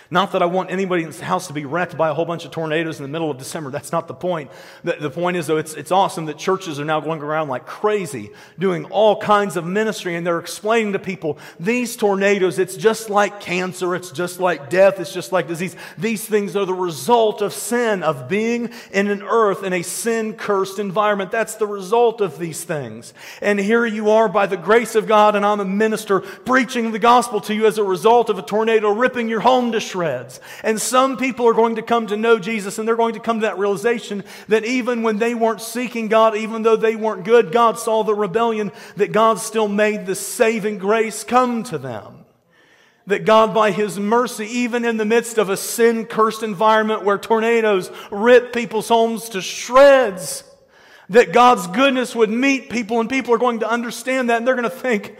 not 0.09 0.33
that 0.33 0.41
I 0.41 0.47
want 0.47 0.71
anybody 0.71 1.03
in 1.03 1.09
this 1.09 1.19
house 1.19 1.47
to 1.47 1.53
be 1.53 1.63
wrecked 1.63 1.95
by 1.97 2.09
a 2.09 2.13
whole 2.13 2.25
bunch 2.25 2.45
of 2.45 2.51
tornadoes 2.51 2.99
in 2.99 3.03
the 3.03 3.09
middle 3.09 3.31
of 3.31 3.37
December. 3.37 3.69
That's 3.69 3.91
not 3.91 4.07
the 4.07 4.13
point. 4.13 4.51
The, 4.83 4.93
the 4.93 5.09
point 5.09 5.37
is, 5.37 5.47
though, 5.47 5.57
it's, 5.57 5.73
it's 5.75 5.91
awesome 5.91 6.25
that 6.25 6.37
churches 6.37 6.79
are 6.79 6.85
now 6.85 6.99
going 6.99 7.21
around 7.21 7.47
like 7.47 7.65
crazy, 7.65 8.31
doing 8.59 8.85
all 8.85 9.21
kinds 9.21 9.55
of 9.55 9.65
ministry, 9.65 10.15
and 10.15 10.25
they're 10.27 10.39
explaining 10.39 10.93
to 10.93 10.99
people 10.99 11.37
these 11.59 11.95
tornadoes, 11.95 12.59
it's 12.59 12.75
just 12.75 13.09
like 13.09 13.39
cancer, 13.39 13.95
it's 13.95 14.11
just 14.11 14.39
like 14.39 14.69
death, 14.69 14.99
it's 14.99 15.13
just 15.13 15.31
like 15.31 15.47
disease. 15.47 15.75
These 15.97 16.25
things 16.25 16.55
are 16.55 16.65
the 16.65 16.73
result 16.73 17.41
of 17.41 17.53
sin, 17.53 18.03
of 18.03 18.27
being 18.27 18.71
in 18.91 19.09
an 19.09 19.23
earth 19.23 19.63
in 19.63 19.73
a 19.73 19.83
sin 19.83 20.33
cursed 20.33 20.79
environment. 20.79 21.31
That's 21.31 21.55
the 21.55 21.67
result 21.67 22.19
of 22.19 22.39
these 22.39 22.63
things. 22.63 23.13
And 23.41 23.59
here 23.59 23.85
you 23.85 24.09
are 24.11 24.29
by 24.29 24.47
the 24.47 24.57
grace 24.57 24.95
of 24.95 25.07
God, 25.07 25.35
and 25.35 25.45
I'm 25.45 25.59
a 25.59 25.65
minister 25.65 26.19
preaching 26.19 26.91
the 26.91 26.99
gospel 26.99 27.41
to 27.41 27.53
you 27.53 27.65
as 27.65 27.77
a 27.77 27.83
result 27.83 28.29
of 28.29 28.37
a 28.37 28.41
tornado 28.41 28.91
ripping 28.91 29.29
your 29.29 29.41
home 29.41 29.71
to 29.71 29.79
shreds. 29.79 30.39
And 30.63 30.79
some 30.79 31.17
people 31.17 31.47
are 31.47 31.53
going 31.53 31.75
to 31.75 31.81
come 31.81 32.07
to 32.07 32.17
know 32.17 32.39
Jesus, 32.39 32.77
and 32.77 32.87
they're 32.87 32.95
going 32.95 33.13
to 33.13 33.19
come 33.19 33.39
to 33.39 33.45
that 33.45 33.57
realization 33.57 34.23
that 34.47 34.65
even 34.65 35.03
when 35.03 35.17
they 35.17 35.33
weren't 35.35 35.61
seeking 35.61 36.07
God, 36.07 36.35
even 36.35 36.63
though 36.63 36.75
they 36.75 36.95
weren't 36.95 37.25
good, 37.25 37.51
God 37.51 37.77
saw 37.77 38.03
the 38.03 38.15
rebellion, 38.15 38.71
that 38.97 39.11
God 39.11 39.39
still 39.39 39.67
made 39.67 40.05
the 40.05 40.15
saving 40.15 40.77
grace 40.77 41.23
come 41.23 41.63
to 41.63 41.77
them 41.77 42.21
that 43.07 43.25
God, 43.25 43.53
by 43.53 43.71
His 43.71 43.99
mercy, 43.99 44.45
even 44.45 44.85
in 44.85 44.97
the 44.97 45.05
midst 45.05 45.37
of 45.37 45.49
a 45.49 45.57
sin 45.57 46.05
cursed 46.05 46.43
environment 46.43 47.03
where 47.03 47.17
tornadoes 47.17 47.91
rip 48.11 48.53
people's 48.53 48.89
homes 48.89 49.29
to 49.29 49.41
shreds, 49.41 50.43
that 51.11 51.33
God's 51.33 51.67
goodness 51.67 52.15
would 52.15 52.29
meet 52.29 52.69
people 52.69 52.99
and 52.99 53.09
people 53.09 53.33
are 53.33 53.37
going 53.37 53.59
to 53.59 53.69
understand 53.69 54.29
that 54.29 54.37
and 54.37 54.47
they're 54.47 54.55
going 54.55 54.63
to 54.63 54.69
think, 54.69 55.17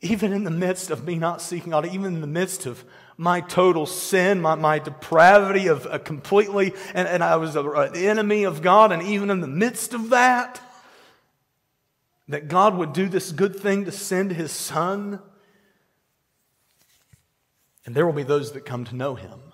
even 0.00 0.32
in 0.32 0.42
the 0.44 0.50
midst 0.50 0.90
of 0.90 1.04
me 1.04 1.16
not 1.16 1.40
seeking 1.40 1.70
God, 1.70 1.86
even 1.86 2.14
in 2.16 2.20
the 2.20 2.26
midst 2.26 2.66
of 2.66 2.84
my 3.16 3.40
total 3.40 3.86
sin, 3.86 4.40
my, 4.40 4.56
my 4.56 4.80
depravity 4.80 5.68
of 5.68 5.86
uh, 5.86 5.98
completely, 5.98 6.74
and, 6.92 7.06
and 7.06 7.22
I 7.22 7.36
was 7.36 7.54
a, 7.54 7.62
an 7.62 7.94
enemy 7.94 8.44
of 8.44 8.62
God, 8.62 8.90
and 8.90 9.02
even 9.02 9.30
in 9.30 9.40
the 9.40 9.46
midst 9.46 9.94
of 9.94 10.10
that, 10.10 10.60
that 12.28 12.48
God 12.48 12.76
would 12.76 12.92
do 12.92 13.08
this 13.08 13.30
good 13.30 13.54
thing 13.54 13.84
to 13.84 13.92
send 13.92 14.32
His 14.32 14.50
Son. 14.50 15.20
And 17.86 17.94
there 17.94 18.04
will 18.04 18.12
be 18.12 18.24
those 18.24 18.52
that 18.52 18.66
come 18.66 18.84
to 18.86 18.96
know 18.96 19.14
Him. 19.14 19.45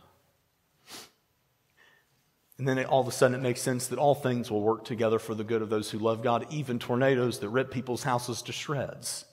And 2.62 2.68
then 2.68 2.78
it, 2.78 2.86
all 2.86 3.00
of 3.00 3.08
a 3.08 3.10
sudden 3.10 3.34
it 3.34 3.42
makes 3.42 3.60
sense 3.60 3.88
that 3.88 3.98
all 3.98 4.14
things 4.14 4.48
will 4.48 4.60
work 4.60 4.84
together 4.84 5.18
for 5.18 5.34
the 5.34 5.42
good 5.42 5.62
of 5.62 5.68
those 5.68 5.90
who 5.90 5.98
love 5.98 6.22
God, 6.22 6.46
even 6.48 6.78
tornadoes 6.78 7.40
that 7.40 7.48
rip 7.48 7.72
people's 7.72 8.04
houses 8.04 8.40
to 8.42 8.52
shreds. 8.52 9.24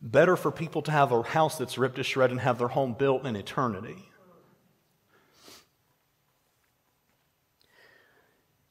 Better 0.00 0.36
for 0.36 0.52
people 0.52 0.80
to 0.82 0.92
have 0.92 1.10
a 1.10 1.24
house 1.24 1.58
that's 1.58 1.78
ripped 1.78 1.96
to 1.96 2.04
shreds 2.04 2.30
and 2.30 2.40
have 2.40 2.58
their 2.58 2.68
home 2.68 2.94
built 2.96 3.26
in 3.26 3.34
eternity. 3.34 4.08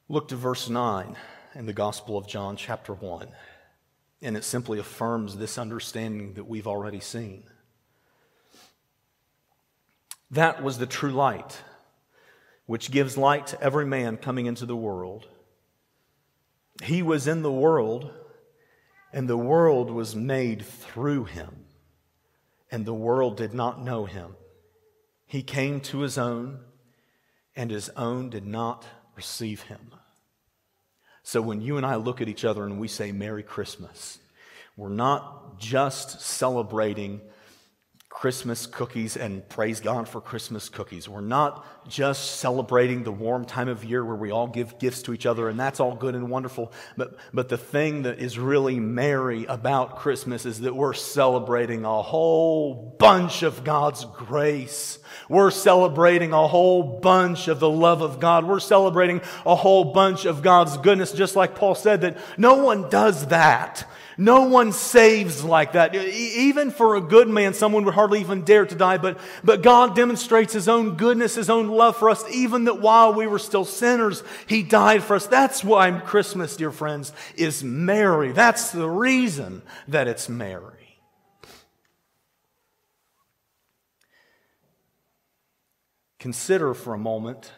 Look 0.08 0.28
to 0.28 0.36
verse 0.36 0.70
9 0.70 1.14
in 1.54 1.66
the 1.66 1.74
Gospel 1.74 2.16
of 2.16 2.26
John, 2.26 2.56
chapter 2.56 2.94
1, 2.94 3.28
and 4.22 4.34
it 4.34 4.44
simply 4.44 4.78
affirms 4.78 5.36
this 5.36 5.58
understanding 5.58 6.32
that 6.36 6.48
we've 6.48 6.66
already 6.66 7.00
seen. 7.00 7.44
That 10.30 10.62
was 10.62 10.78
the 10.78 10.86
true 10.86 11.12
light 11.12 11.60
which 12.66 12.90
gives 12.90 13.16
light 13.16 13.46
to 13.48 13.60
every 13.60 13.84
man 13.84 14.16
coming 14.16 14.46
into 14.46 14.66
the 14.66 14.76
world. 14.76 15.26
He 16.82 17.02
was 17.02 17.26
in 17.26 17.42
the 17.42 17.52
world, 17.52 18.10
and 19.12 19.28
the 19.28 19.36
world 19.36 19.90
was 19.90 20.16
made 20.16 20.64
through 20.64 21.24
him, 21.24 21.66
and 22.70 22.84
the 22.84 22.94
world 22.94 23.36
did 23.36 23.54
not 23.54 23.82
know 23.82 24.06
him. 24.06 24.36
He 25.26 25.42
came 25.42 25.80
to 25.82 26.00
his 26.00 26.18
own, 26.18 26.60
and 27.54 27.70
his 27.70 27.90
own 27.90 28.30
did 28.30 28.46
not 28.46 28.84
receive 29.14 29.62
him. 29.62 29.92
So 31.22 31.40
when 31.40 31.60
you 31.60 31.76
and 31.76 31.86
I 31.86 31.96
look 31.96 32.20
at 32.20 32.28
each 32.28 32.44
other 32.44 32.64
and 32.64 32.78
we 32.78 32.88
say 32.88 33.12
Merry 33.12 33.42
Christmas, 33.42 34.18
we're 34.76 34.88
not 34.88 35.58
just 35.58 36.20
celebrating 36.20 37.20
Christmas 38.14 38.66
cookies 38.66 39.16
and 39.16 39.46
praise 39.48 39.80
God 39.80 40.08
for 40.08 40.20
Christmas 40.20 40.68
cookies. 40.68 41.08
We're 41.08 41.20
not 41.20 41.66
just 41.88 42.36
celebrating 42.36 43.02
the 43.02 43.10
warm 43.10 43.44
time 43.44 43.68
of 43.68 43.84
year 43.84 44.04
where 44.04 44.14
we 44.14 44.30
all 44.30 44.46
give 44.46 44.78
gifts 44.78 45.02
to 45.02 45.12
each 45.12 45.26
other 45.26 45.48
and 45.48 45.58
that's 45.58 45.80
all 45.80 45.96
good 45.96 46.14
and 46.14 46.30
wonderful. 46.30 46.72
But, 46.96 47.18
but 47.34 47.48
the 47.48 47.58
thing 47.58 48.02
that 48.04 48.20
is 48.20 48.38
really 48.38 48.78
merry 48.78 49.46
about 49.46 49.98
Christmas 49.98 50.46
is 50.46 50.60
that 50.60 50.76
we're 50.76 50.94
celebrating 50.94 51.84
a 51.84 52.02
whole 52.02 52.96
bunch 52.98 53.42
of 53.42 53.64
God's 53.64 54.04
grace. 54.04 55.00
We're 55.28 55.50
celebrating 55.50 56.32
a 56.32 56.46
whole 56.46 57.00
bunch 57.00 57.48
of 57.48 57.58
the 57.58 57.68
love 57.68 58.00
of 58.00 58.20
God. 58.20 58.46
We're 58.46 58.60
celebrating 58.60 59.22
a 59.44 59.56
whole 59.56 59.92
bunch 59.92 60.24
of 60.24 60.40
God's 60.40 60.76
goodness, 60.78 61.10
just 61.10 61.34
like 61.34 61.56
Paul 61.56 61.74
said 61.74 62.02
that 62.02 62.16
no 62.38 62.54
one 62.54 62.88
does 62.88 63.26
that 63.26 63.86
no 64.16 64.42
one 64.42 64.72
saves 64.72 65.42
like 65.42 65.72
that. 65.72 65.94
Even 65.94 66.70
for 66.70 66.96
a 66.96 67.00
good 67.00 67.28
man, 67.28 67.54
someone 67.54 67.84
would 67.84 67.94
hardly 67.94 68.20
even 68.20 68.42
dare 68.42 68.66
to 68.66 68.74
die, 68.74 68.98
but, 68.98 69.18
but 69.42 69.62
God 69.62 69.96
demonstrates 69.96 70.52
His 70.52 70.68
own 70.68 70.96
goodness, 70.96 71.34
His 71.34 71.50
own 71.50 71.68
love 71.68 71.96
for 71.96 72.10
us, 72.10 72.24
even 72.30 72.64
that 72.64 72.80
while 72.80 73.12
we 73.14 73.26
were 73.26 73.38
still 73.38 73.64
sinners, 73.64 74.22
He 74.46 74.62
died 74.62 75.02
for 75.02 75.16
us. 75.16 75.26
That's 75.26 75.64
why 75.64 75.90
Christmas, 76.00 76.56
dear 76.56 76.70
friends, 76.70 77.12
is 77.36 77.64
merry. 77.64 78.32
That's 78.32 78.70
the 78.70 78.88
reason 78.88 79.62
that 79.88 80.08
it's 80.08 80.28
merry. 80.28 81.00
Consider 86.18 86.72
for 86.72 86.94
a 86.94 86.98
moment 86.98 87.52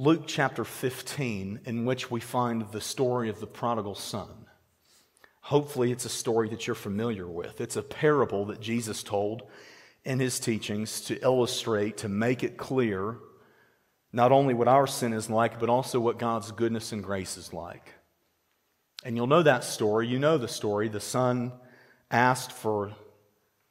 Luke 0.00 0.28
chapter 0.28 0.64
15, 0.64 1.62
in 1.64 1.84
which 1.84 2.08
we 2.08 2.20
find 2.20 2.70
the 2.70 2.80
story 2.80 3.28
of 3.28 3.40
the 3.40 3.48
prodigal 3.48 3.96
son. 3.96 4.46
Hopefully, 5.40 5.90
it's 5.90 6.04
a 6.04 6.08
story 6.08 6.48
that 6.50 6.68
you're 6.68 6.76
familiar 6.76 7.26
with. 7.26 7.60
It's 7.60 7.74
a 7.74 7.82
parable 7.82 8.44
that 8.44 8.60
Jesus 8.60 9.02
told 9.02 9.42
in 10.04 10.20
his 10.20 10.38
teachings 10.38 11.00
to 11.06 11.20
illustrate, 11.20 11.96
to 11.96 12.08
make 12.08 12.44
it 12.44 12.56
clear, 12.56 13.16
not 14.12 14.30
only 14.30 14.54
what 14.54 14.68
our 14.68 14.86
sin 14.86 15.12
is 15.12 15.28
like, 15.28 15.58
but 15.58 15.68
also 15.68 15.98
what 15.98 16.20
God's 16.20 16.52
goodness 16.52 16.92
and 16.92 17.02
grace 17.02 17.36
is 17.36 17.52
like. 17.52 17.92
And 19.02 19.16
you'll 19.16 19.26
know 19.26 19.42
that 19.42 19.64
story. 19.64 20.06
You 20.06 20.20
know 20.20 20.38
the 20.38 20.46
story. 20.46 20.88
The 20.88 21.00
son 21.00 21.50
asked 22.08 22.52
for 22.52 22.92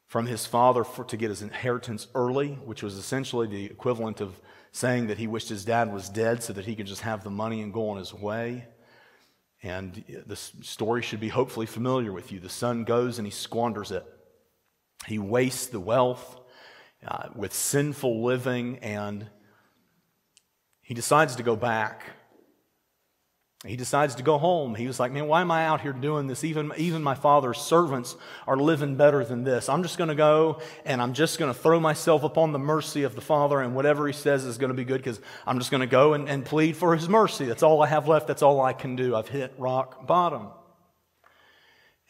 from 0.08 0.26
his 0.26 0.46
father 0.46 0.84
for, 0.84 1.06
to 1.06 1.16
get 1.16 1.30
his 1.30 1.42
inheritance 1.42 2.08
early, 2.14 2.50
which 2.66 2.84
was 2.84 2.96
essentially 2.96 3.48
the 3.48 3.64
equivalent 3.64 4.20
of 4.20 4.42
saying 4.72 5.08
that 5.08 5.18
he 5.18 5.28
wished 5.28 5.50
his 5.50 5.66
dad 5.66 5.92
was 5.92 6.10
dead 6.10 6.44
so 6.44 6.54
that 6.54 6.66
he 6.66 6.76
could 6.76 6.88
just 6.88 7.02
have 7.02 7.24
the 7.24 7.30
money 7.30 7.62
and 7.62 7.74
go 7.74 7.90
on 7.90 7.98
his 7.98 8.14
way. 8.14 8.68
And 9.64 10.04
the 10.26 10.36
story 10.36 11.02
should 11.02 11.20
be 11.20 11.30
hopefully 11.30 11.66
familiar 11.66 12.12
with 12.12 12.32
you. 12.32 12.40
The 12.40 12.50
son 12.50 12.84
goes 12.84 13.18
and 13.18 13.26
he 13.26 13.32
squanders 13.32 13.92
it. 13.92 14.06
He 15.06 15.20
wastes 15.20 15.68
the 15.68 15.80
wealth 15.80 16.40
uh, 17.06 17.30
with 17.36 17.54
sinful 17.54 18.24
living, 18.24 18.80
and 18.80 19.28
he 20.82 20.94
decides 20.94 21.36
to 21.36 21.44
go 21.44 21.56
back 21.56 22.04
he 23.66 23.76
decides 23.76 24.14
to 24.16 24.24
go 24.24 24.38
home. 24.38 24.76
He 24.76 24.86
was 24.86 25.00
like, 25.00 25.12
Man, 25.12 25.28
why 25.28 25.42
am 25.42 25.50
I 25.50 25.66
out 25.66 25.82
here 25.82 25.94
doing 25.94 26.28
this? 26.28 26.44
Even, 26.44 26.72
even 26.78 27.02
my 27.02 27.16
father's 27.16 27.58
servants 27.58 28.16
are 28.46 28.56
living 28.56 28.96
better 28.98 29.26
than 29.26 29.44
this. 29.44 29.68
I'm 29.68 29.82
just 29.82 29.98
going 29.98 30.10
to 30.10 30.16
go 30.16 30.62
and 30.86 31.02
I'm 31.02 31.14
just 31.14 31.40
going 31.40 31.52
to 31.52 31.60
throw 31.60 31.80
myself 31.80 32.22
upon 32.22 32.52
the 32.52 32.60
mercy 32.60 33.02
of 33.02 33.16
the 33.16 33.22
Father, 33.22 33.60
and 33.60 33.74
whatever 33.74 34.06
he 34.06 34.14
says 34.14 34.46
is 34.46 34.60
going 34.60 34.70
to 34.70 34.76
be 34.76 34.84
good 34.84 35.00
because 35.00 35.20
I'm 35.48 35.58
just 35.58 35.72
going 35.72 35.82
to 35.82 35.88
go 35.88 36.14
and, 36.14 36.30
and 36.30 36.46
plead 36.46 36.78
for 36.78 36.96
his 36.96 37.10
mercy. 37.10 37.46
That's 37.46 37.64
all 37.64 37.82
I 37.82 37.88
have 37.88 38.08
left. 38.08 38.28
That's 38.28 38.44
all 38.44 38.62
I 38.62 38.74
can 38.74 38.96
do. 38.96 39.16
I've 39.16 39.30
hit 39.30 39.56
rock 39.58 40.06
bottom. 40.06 40.50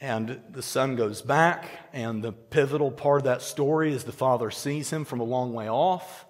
And 0.01 0.41
the 0.51 0.61
son 0.61 0.95
goes 0.97 1.21
back, 1.21 1.65
and 1.93 2.21
the 2.21 2.33
pivotal 2.33 2.91
part 2.91 3.21
of 3.21 3.23
that 3.23 3.41
story 3.41 3.93
is 3.93 4.03
the 4.03 4.11
father 4.11 4.51
sees 4.51 4.91
him 4.91 5.05
from 5.05 5.21
a 5.21 5.23
long 5.23 5.53
way 5.53 5.69
off. 5.69 6.25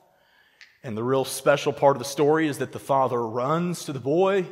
And 0.84 0.96
the 0.96 1.04
real 1.04 1.26
special 1.26 1.74
part 1.74 1.98
of 1.98 2.00
the 2.00 2.06
story 2.08 2.48
is 2.48 2.60
that 2.60 2.72
the 2.72 2.80
father 2.80 3.22
runs 3.22 3.84
to 3.86 3.94
the 3.94 4.00
boy 4.00 4.46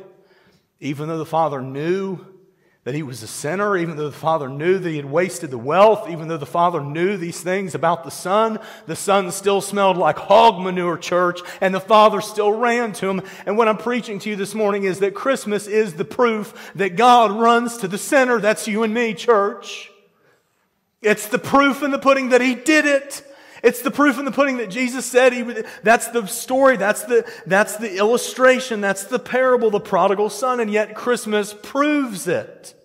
even 0.80 1.08
though 1.08 1.18
the 1.18 1.26
father 1.26 1.60
knew 1.60 2.24
that 2.86 2.94
he 2.94 3.02
was 3.02 3.20
a 3.24 3.26
sinner, 3.26 3.76
even 3.76 3.96
though 3.96 4.08
the 4.08 4.16
father 4.16 4.48
knew 4.48 4.78
that 4.78 4.88
he 4.88 4.96
had 4.96 5.06
wasted 5.06 5.50
the 5.50 5.58
wealth, 5.58 6.08
even 6.08 6.28
though 6.28 6.36
the 6.36 6.46
father 6.46 6.80
knew 6.80 7.16
these 7.16 7.40
things 7.40 7.74
about 7.74 8.04
the 8.04 8.10
son, 8.10 8.60
the 8.86 8.94
son 8.94 9.32
still 9.32 9.60
smelled 9.60 9.96
like 9.96 10.16
hog 10.16 10.62
manure, 10.62 10.96
church, 10.96 11.40
and 11.60 11.74
the 11.74 11.80
father 11.80 12.20
still 12.20 12.52
ran 12.52 12.92
to 12.92 13.10
him. 13.10 13.22
And 13.44 13.58
what 13.58 13.66
I'm 13.66 13.76
preaching 13.76 14.20
to 14.20 14.30
you 14.30 14.36
this 14.36 14.54
morning 14.54 14.84
is 14.84 15.00
that 15.00 15.16
Christmas 15.16 15.66
is 15.66 15.94
the 15.94 16.04
proof 16.04 16.70
that 16.76 16.94
God 16.94 17.32
runs 17.32 17.76
to 17.78 17.88
the 17.88 17.98
sinner. 17.98 18.38
That's 18.38 18.68
you 18.68 18.84
and 18.84 18.94
me, 18.94 19.14
church. 19.14 19.90
It's 21.02 21.26
the 21.26 21.40
proof 21.40 21.82
in 21.82 21.90
the 21.90 21.98
pudding 21.98 22.28
that 22.28 22.40
he 22.40 22.54
did 22.54 22.86
it. 22.86 23.26
It's 23.66 23.82
the 23.82 23.90
proof 23.90 24.16
in 24.16 24.24
the 24.24 24.30
pudding 24.30 24.58
that 24.58 24.70
Jesus 24.70 25.04
said 25.04 25.32
he 25.32 25.42
would, 25.42 25.66
that's 25.82 26.06
the 26.06 26.24
story, 26.26 26.76
that's 26.76 27.02
the, 27.02 27.28
that's 27.46 27.76
the 27.76 27.96
illustration, 27.98 28.80
that's 28.80 29.02
the 29.02 29.18
parable, 29.18 29.70
the 29.70 29.80
prodigal 29.80 30.30
son, 30.30 30.60
and 30.60 30.70
yet 30.70 30.94
Christmas 30.94 31.52
proves 31.52 32.28
it. 32.28 32.80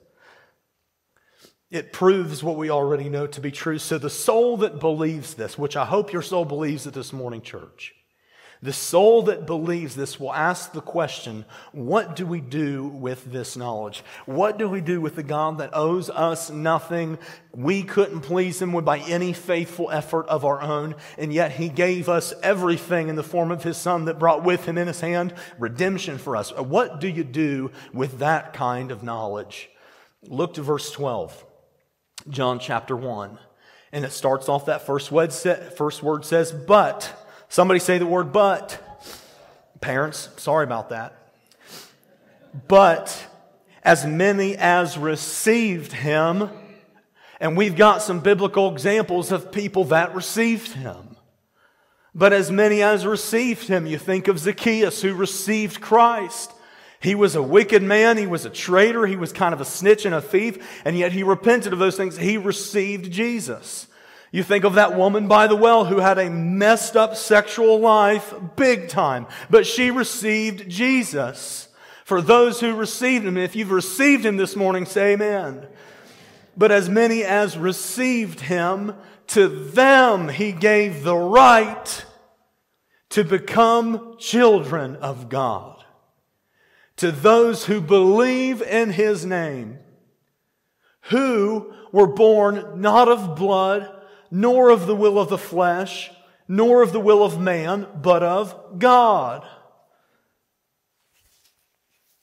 It 1.69 1.93
proves 1.93 2.43
what 2.43 2.57
we 2.57 2.71
already 2.71 3.09
know 3.09 3.27
to 3.27 3.39
be 3.39 3.51
true. 3.51 3.77
So 3.77 3.99
the 3.99 4.09
soul 4.09 4.57
that 4.57 4.79
believes 4.79 5.35
this, 5.35 5.55
which 5.55 5.77
I 5.77 5.85
hope 5.85 6.11
your 6.11 6.23
soul 6.23 6.45
believes 6.45 6.87
it 6.87 6.95
this 6.95 7.13
morning, 7.13 7.43
church, 7.43 7.93
the 8.63 8.73
soul 8.73 9.23
that 9.23 9.47
believes 9.47 9.95
this 9.95 10.19
will 10.19 10.33
ask 10.33 10.71
the 10.71 10.81
question, 10.81 11.45
what 11.71 12.15
do 12.15 12.27
we 12.27 12.39
do 12.39 12.85
with 12.87 13.31
this 13.31 13.57
knowledge? 13.57 14.03
What 14.27 14.59
do 14.59 14.69
we 14.69 14.81
do 14.81 15.01
with 15.01 15.15
the 15.15 15.23
God 15.23 15.57
that 15.57 15.71
owes 15.73 16.11
us 16.11 16.51
nothing? 16.51 17.17
We 17.55 17.81
couldn't 17.81 18.21
please 18.21 18.61
him 18.61 18.71
by 18.85 18.99
any 18.99 19.33
faithful 19.33 19.89
effort 19.89 20.27
of 20.27 20.45
our 20.45 20.61
own, 20.61 20.93
and 21.17 21.33
yet 21.33 21.53
he 21.53 21.69
gave 21.69 22.07
us 22.07 22.35
everything 22.43 23.09
in 23.09 23.15
the 23.15 23.23
form 23.23 23.49
of 23.49 23.63
his 23.63 23.77
son 23.77 24.05
that 24.05 24.19
brought 24.19 24.43
with 24.43 24.65
him 24.65 24.77
in 24.77 24.87
his 24.87 25.01
hand 25.01 25.33
redemption 25.57 26.19
for 26.19 26.35
us. 26.35 26.55
What 26.55 26.99
do 26.99 27.07
you 27.07 27.23
do 27.23 27.71
with 27.93 28.19
that 28.19 28.53
kind 28.53 28.91
of 28.91 29.01
knowledge? 29.01 29.71
Look 30.27 30.53
to 30.53 30.61
verse 30.61 30.91
12, 30.91 31.45
John 32.29 32.59
chapter 32.59 32.95
1. 32.95 33.39
And 33.91 34.05
it 34.05 34.11
starts 34.11 34.47
off 34.47 34.67
that 34.67 34.85
first 34.85 35.11
word, 35.11 35.33
first 35.33 36.03
word 36.03 36.23
says, 36.23 36.51
but 36.51 37.20
Somebody 37.51 37.81
say 37.81 37.97
the 37.97 38.05
word 38.05 38.31
but. 38.31 38.81
Parents, 39.81 40.29
sorry 40.37 40.63
about 40.63 40.91
that. 40.91 41.33
But 42.69 43.27
as 43.83 44.05
many 44.05 44.55
as 44.55 44.97
received 44.97 45.91
him, 45.91 46.49
and 47.41 47.57
we've 47.57 47.75
got 47.75 48.01
some 48.01 48.21
biblical 48.21 48.71
examples 48.71 49.33
of 49.33 49.51
people 49.51 49.83
that 49.85 50.15
received 50.15 50.71
him. 50.71 51.17
But 52.15 52.31
as 52.31 52.49
many 52.49 52.81
as 52.81 53.05
received 53.05 53.67
him, 53.67 53.85
you 53.85 53.97
think 53.97 54.29
of 54.29 54.39
Zacchaeus 54.39 55.01
who 55.01 55.13
received 55.13 55.81
Christ. 55.81 56.53
He 57.01 57.15
was 57.15 57.35
a 57.35 57.43
wicked 57.43 57.83
man. 57.83 58.17
He 58.17 58.27
was 58.27 58.45
a 58.45 58.49
traitor. 58.49 59.05
He 59.05 59.17
was 59.17 59.33
kind 59.33 59.53
of 59.53 59.59
a 59.59 59.65
snitch 59.65 60.05
and 60.05 60.15
a 60.15 60.21
thief. 60.21 60.81
And 60.85 60.97
yet 60.97 61.11
he 61.11 61.23
repented 61.23 61.73
of 61.73 61.79
those 61.79 61.97
things. 61.97 62.15
He 62.15 62.37
received 62.37 63.11
Jesus. 63.11 63.87
You 64.31 64.43
think 64.43 64.63
of 64.63 64.75
that 64.75 64.95
woman 64.95 65.27
by 65.27 65.47
the 65.47 65.57
well 65.57 65.85
who 65.85 65.99
had 65.99 66.17
a 66.17 66.29
messed 66.29 66.95
up 66.95 67.17
sexual 67.17 67.79
life, 67.79 68.33
big 68.55 68.87
time, 68.87 69.27
but 69.49 69.67
she 69.67 69.91
received 69.91 70.69
Jesus. 70.69 71.67
For 72.05 72.21
those 72.21 72.61
who 72.61 72.75
received 72.75 73.25
him, 73.25 73.37
if 73.37 73.55
you've 73.55 73.71
received 73.71 74.25
him 74.25 74.37
this 74.37 74.55
morning, 74.55 74.85
say 74.85 75.13
amen. 75.13 75.67
But 76.55 76.71
as 76.71 76.89
many 76.89 77.23
as 77.23 77.57
received 77.57 78.41
him, 78.41 78.95
to 79.27 79.47
them 79.47 80.29
he 80.29 80.53
gave 80.53 81.03
the 81.03 81.15
right 81.15 82.05
to 83.09 83.23
become 83.25 84.15
children 84.17 84.95
of 84.97 85.27
God. 85.27 85.83
To 86.97 87.11
those 87.11 87.65
who 87.65 87.81
believe 87.81 88.61
in 88.61 88.91
his 88.91 89.25
name, 89.25 89.79
who 91.03 91.73
were 91.91 92.07
born 92.07 92.79
not 92.81 93.09
of 93.09 93.35
blood, 93.35 94.00
nor 94.31 94.69
of 94.69 94.87
the 94.87 94.95
will 94.95 95.19
of 95.19 95.29
the 95.29 95.37
flesh, 95.37 96.09
nor 96.47 96.81
of 96.81 96.93
the 96.93 96.99
will 96.99 97.23
of 97.23 97.39
man, 97.39 97.85
but 98.01 98.23
of 98.23 98.79
God. 98.79 99.45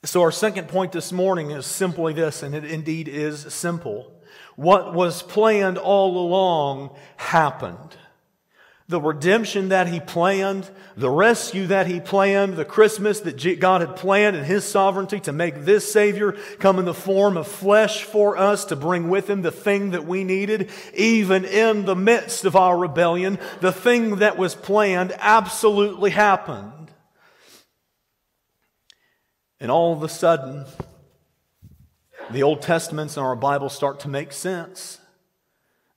So, 0.04 0.22
our 0.22 0.32
second 0.32 0.68
point 0.68 0.92
this 0.92 1.12
morning 1.12 1.50
is 1.50 1.66
simply 1.66 2.14
this, 2.14 2.42
and 2.42 2.54
it 2.54 2.64
indeed 2.64 3.08
is 3.08 3.52
simple. 3.52 4.22
What 4.56 4.94
was 4.94 5.22
planned 5.22 5.76
all 5.76 6.18
along 6.18 6.96
happened 7.16 7.96
the 8.88 9.00
redemption 9.00 9.68
that 9.68 9.86
he 9.86 10.00
planned, 10.00 10.68
the 10.96 11.10
rescue 11.10 11.66
that 11.66 11.86
he 11.86 12.00
planned, 12.00 12.54
the 12.54 12.64
Christmas 12.64 13.20
that 13.20 13.60
God 13.60 13.82
had 13.82 13.96
planned 13.96 14.34
in 14.34 14.44
his 14.44 14.64
sovereignty 14.64 15.20
to 15.20 15.32
make 15.32 15.66
this 15.66 15.90
Savior 15.92 16.32
come 16.58 16.78
in 16.78 16.86
the 16.86 16.94
form 16.94 17.36
of 17.36 17.46
flesh 17.46 18.02
for 18.02 18.38
us 18.38 18.64
to 18.66 18.76
bring 18.76 19.10
with 19.10 19.28
him 19.28 19.42
the 19.42 19.52
thing 19.52 19.90
that 19.90 20.06
we 20.06 20.24
needed, 20.24 20.70
even 20.94 21.44
in 21.44 21.84
the 21.84 21.94
midst 21.94 22.46
of 22.46 22.56
our 22.56 22.78
rebellion, 22.78 23.38
the 23.60 23.72
thing 23.72 24.16
that 24.16 24.38
was 24.38 24.54
planned 24.54 25.14
absolutely 25.18 26.10
happened. 26.10 26.90
And 29.60 29.70
all 29.70 29.92
of 29.92 30.02
a 30.02 30.08
sudden, 30.08 30.64
the 32.30 32.42
Old 32.42 32.62
Testaments 32.62 33.18
and 33.18 33.26
our 33.26 33.36
Bible 33.36 33.68
start 33.68 34.00
to 34.00 34.08
make 34.08 34.32
sense. 34.32 34.98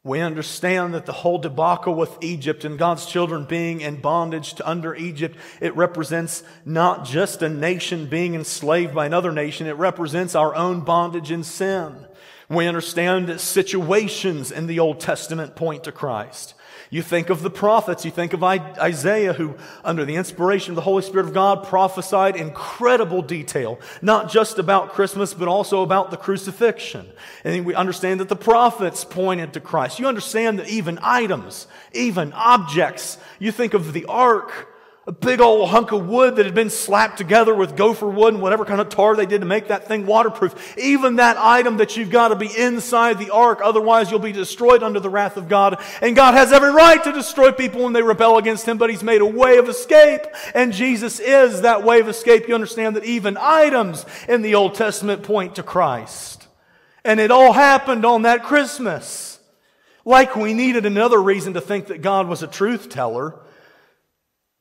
We 0.03 0.19
understand 0.19 0.95
that 0.95 1.05
the 1.05 1.11
whole 1.11 1.37
debacle 1.37 1.93
with 1.93 2.17
Egypt 2.21 2.65
and 2.65 2.79
God's 2.79 3.05
children 3.05 3.45
being 3.45 3.81
in 3.81 4.01
bondage 4.01 4.55
to 4.55 4.67
under 4.67 4.95
Egypt, 4.95 5.37
it 5.59 5.75
represents 5.75 6.41
not 6.65 7.05
just 7.05 7.43
a 7.43 7.49
nation 7.49 8.07
being 8.07 8.33
enslaved 8.33 8.95
by 8.95 9.05
another 9.05 9.31
nation, 9.31 9.67
it 9.67 9.77
represents 9.77 10.33
our 10.33 10.55
own 10.55 10.81
bondage 10.81 11.29
in 11.29 11.43
sin. 11.43 12.07
We 12.49 12.65
understand 12.65 13.27
that 13.27 13.41
situations 13.41 14.51
in 14.51 14.65
the 14.65 14.79
Old 14.79 14.99
Testament 14.99 15.55
point 15.55 15.83
to 15.83 15.91
Christ. 15.91 16.55
You 16.93 17.01
think 17.01 17.29
of 17.29 17.41
the 17.41 17.49
prophets. 17.49 18.03
You 18.03 18.11
think 18.11 18.33
of 18.33 18.43
Isaiah, 18.43 19.31
who, 19.31 19.55
under 19.83 20.03
the 20.03 20.17
inspiration 20.17 20.71
of 20.71 20.75
the 20.75 20.81
Holy 20.81 21.01
Spirit 21.01 21.25
of 21.25 21.33
God, 21.33 21.65
prophesied 21.65 22.35
incredible 22.35 23.21
detail, 23.21 23.79
not 24.01 24.29
just 24.29 24.59
about 24.59 24.89
Christmas, 24.89 25.33
but 25.33 25.47
also 25.47 25.83
about 25.83 26.11
the 26.11 26.17
crucifixion. 26.17 27.09
And 27.45 27.65
we 27.65 27.73
understand 27.73 28.19
that 28.19 28.27
the 28.27 28.35
prophets 28.35 29.05
pointed 29.05 29.53
to 29.53 29.61
Christ. 29.61 29.99
You 29.99 30.07
understand 30.07 30.59
that 30.59 30.67
even 30.67 30.99
items, 31.01 31.65
even 31.93 32.33
objects, 32.33 33.17
you 33.39 33.53
think 33.53 33.73
of 33.73 33.93
the 33.93 34.03
ark, 34.05 34.67
a 35.07 35.11
big 35.11 35.41
old 35.41 35.67
hunk 35.69 35.91
of 35.91 36.07
wood 36.07 36.35
that 36.35 36.45
had 36.45 36.53
been 36.53 36.69
slapped 36.69 37.17
together 37.17 37.55
with 37.55 37.75
gopher 37.75 38.07
wood 38.07 38.35
and 38.35 38.43
whatever 38.43 38.65
kind 38.65 38.79
of 38.79 38.89
tar 38.89 39.15
they 39.15 39.25
did 39.25 39.41
to 39.41 39.47
make 39.47 39.69
that 39.69 39.87
thing 39.87 40.05
waterproof. 40.05 40.77
Even 40.77 41.15
that 41.15 41.37
item 41.37 41.77
that 41.77 41.97
you've 41.97 42.11
got 42.11 42.27
to 42.27 42.35
be 42.35 42.55
inside 42.55 43.17
the 43.17 43.31
ark, 43.31 43.61
otherwise 43.63 44.11
you'll 44.11 44.19
be 44.19 44.31
destroyed 44.31 44.83
under 44.83 44.99
the 44.99 45.09
wrath 45.09 45.37
of 45.37 45.49
God. 45.49 45.81
And 46.03 46.15
God 46.15 46.35
has 46.35 46.51
every 46.51 46.71
right 46.71 47.03
to 47.03 47.11
destroy 47.11 47.51
people 47.51 47.83
when 47.83 47.93
they 47.93 48.03
rebel 48.03 48.37
against 48.37 48.67
Him, 48.67 48.77
but 48.77 48.91
He's 48.91 49.01
made 49.01 49.21
a 49.21 49.25
way 49.25 49.57
of 49.57 49.67
escape. 49.67 50.21
And 50.53 50.71
Jesus 50.71 51.19
is 51.19 51.61
that 51.61 51.83
way 51.83 51.99
of 51.99 52.07
escape. 52.07 52.47
You 52.47 52.53
understand 52.53 52.95
that 52.95 53.03
even 53.03 53.37
items 53.39 54.05
in 54.29 54.43
the 54.43 54.53
Old 54.53 54.75
Testament 54.75 55.23
point 55.23 55.55
to 55.55 55.63
Christ. 55.63 56.47
And 57.03 57.19
it 57.19 57.31
all 57.31 57.53
happened 57.53 58.05
on 58.05 58.21
that 58.21 58.43
Christmas. 58.43 59.39
Like 60.05 60.35
we 60.35 60.53
needed 60.53 60.85
another 60.85 61.19
reason 61.19 61.55
to 61.55 61.61
think 61.61 61.87
that 61.87 62.03
God 62.03 62.27
was 62.27 62.43
a 62.43 62.47
truth 62.47 62.89
teller. 62.89 63.39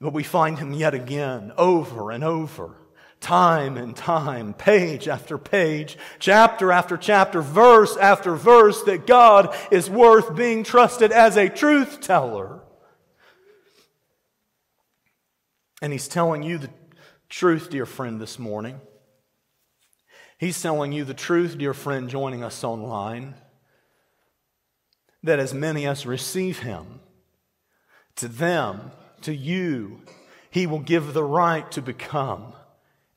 But 0.01 0.15
we 0.15 0.23
find 0.23 0.59
him 0.59 0.73
yet 0.73 0.95
again, 0.95 1.53
over 1.59 2.11
and 2.11 2.25
over, 2.25 2.77
time 3.21 3.77
and 3.77 3.95
time, 3.95 4.55
page 4.55 5.07
after 5.07 5.37
page, 5.37 5.99
chapter 6.19 6.73
after 6.73 6.97
chapter, 6.97 7.43
verse 7.43 7.97
after 7.99 8.35
verse, 8.35 8.83
that 8.85 9.07
God 9.07 9.55
is 9.71 9.91
worth 9.91 10.35
being 10.35 10.65
trusted 10.65 11.13
as 11.13 11.37
a 11.37 11.51
truth 11.51 12.01
teller. 12.01 12.61
And 15.83 15.93
he's 15.93 16.09
telling 16.09 16.43
you 16.43 16.57
the 16.57 16.71
truth, 17.29 17.69
dear 17.69 17.87
friend, 17.87 18.21
this 18.21 18.39
morning. 18.39 18.81
He's 20.39 20.63
telling 20.63 20.93
you 20.93 21.05
the 21.05 21.13
truth, 21.13 21.59
dear 21.59 21.75
friend, 21.75 22.09
joining 22.09 22.43
us 22.43 22.65
online, 22.65 23.35
that 25.23 25.39
as 25.39 25.53
many 25.53 25.87
as 25.87 26.07
receive 26.07 26.61
him, 26.61 27.01
to 28.17 28.29
them, 28.29 28.93
to 29.23 29.35
you, 29.35 30.03
He 30.51 30.67
will 30.67 30.81
give 30.81 31.13
the 31.13 31.25
right 31.25 31.71
to 31.73 31.83
become 31.83 32.55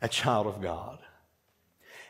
a 0.02 0.08
child 0.08 0.48
of 0.48 0.62
God. 0.62 1.00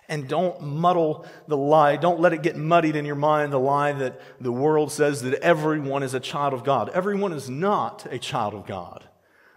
And 0.09 0.27
don't 0.27 0.61
muddle 0.61 1.25
the 1.47 1.55
lie. 1.55 1.95
Don't 1.95 2.19
let 2.19 2.33
it 2.33 2.43
get 2.43 2.57
muddied 2.57 2.95
in 2.95 3.05
your 3.05 3.15
mind, 3.15 3.53
the 3.53 3.59
lie 3.59 3.93
that 3.93 4.19
the 4.41 4.51
world 4.51 4.91
says 4.91 5.21
that 5.21 5.35
everyone 5.41 6.03
is 6.03 6.13
a 6.13 6.19
child 6.19 6.53
of 6.53 6.63
God. 6.63 6.89
Everyone 6.89 7.31
is 7.31 7.49
not 7.49 8.05
a 8.11 8.19
child 8.19 8.53
of 8.53 8.65
God. 8.65 9.07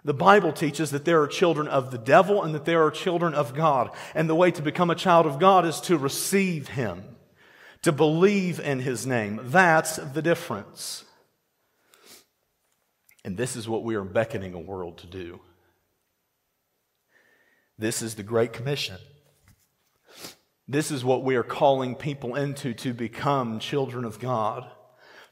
The 0.04 0.14
Bible 0.14 0.52
teaches 0.52 0.92
that 0.92 1.04
there 1.04 1.20
are 1.20 1.26
children 1.26 1.66
of 1.66 1.90
the 1.90 1.98
devil 1.98 2.44
and 2.44 2.54
that 2.54 2.64
there 2.64 2.84
are 2.84 2.92
children 2.92 3.34
of 3.34 3.56
God. 3.56 3.90
And 4.14 4.30
the 4.30 4.36
way 4.36 4.52
to 4.52 4.62
become 4.62 4.88
a 4.88 4.94
child 4.94 5.26
of 5.26 5.40
God 5.40 5.66
is 5.66 5.80
to 5.82 5.98
receive 5.98 6.68
Him, 6.68 7.02
to 7.82 7.90
believe 7.90 8.60
in 8.60 8.78
His 8.78 9.04
name. 9.04 9.40
That's 9.42 9.96
the 9.96 10.22
difference. 10.22 11.05
And 13.26 13.36
this 13.36 13.56
is 13.56 13.68
what 13.68 13.82
we 13.82 13.96
are 13.96 14.04
beckoning 14.04 14.54
a 14.54 14.58
world 14.58 14.98
to 14.98 15.08
do. 15.08 15.40
This 17.76 18.00
is 18.00 18.14
the 18.14 18.22
Great 18.22 18.52
Commission. 18.52 18.98
This 20.68 20.92
is 20.92 21.04
what 21.04 21.24
we 21.24 21.34
are 21.34 21.42
calling 21.42 21.96
people 21.96 22.36
into 22.36 22.72
to 22.74 22.94
become 22.94 23.58
children 23.58 24.04
of 24.04 24.20
God, 24.20 24.70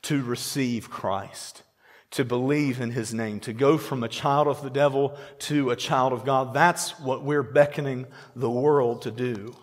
to 0.02 0.24
receive 0.24 0.90
Christ, 0.90 1.62
to 2.10 2.24
believe 2.24 2.80
in 2.80 2.90
His 2.90 3.14
name, 3.14 3.38
to 3.40 3.52
go 3.52 3.78
from 3.78 4.02
a 4.02 4.08
child 4.08 4.48
of 4.48 4.64
the 4.64 4.70
devil 4.70 5.16
to 5.40 5.70
a 5.70 5.76
child 5.76 6.12
of 6.12 6.24
God. 6.24 6.52
That's 6.52 6.98
what 6.98 7.22
we're 7.22 7.44
beckoning 7.44 8.06
the 8.34 8.50
world 8.50 9.02
to 9.02 9.12
do. 9.12 9.54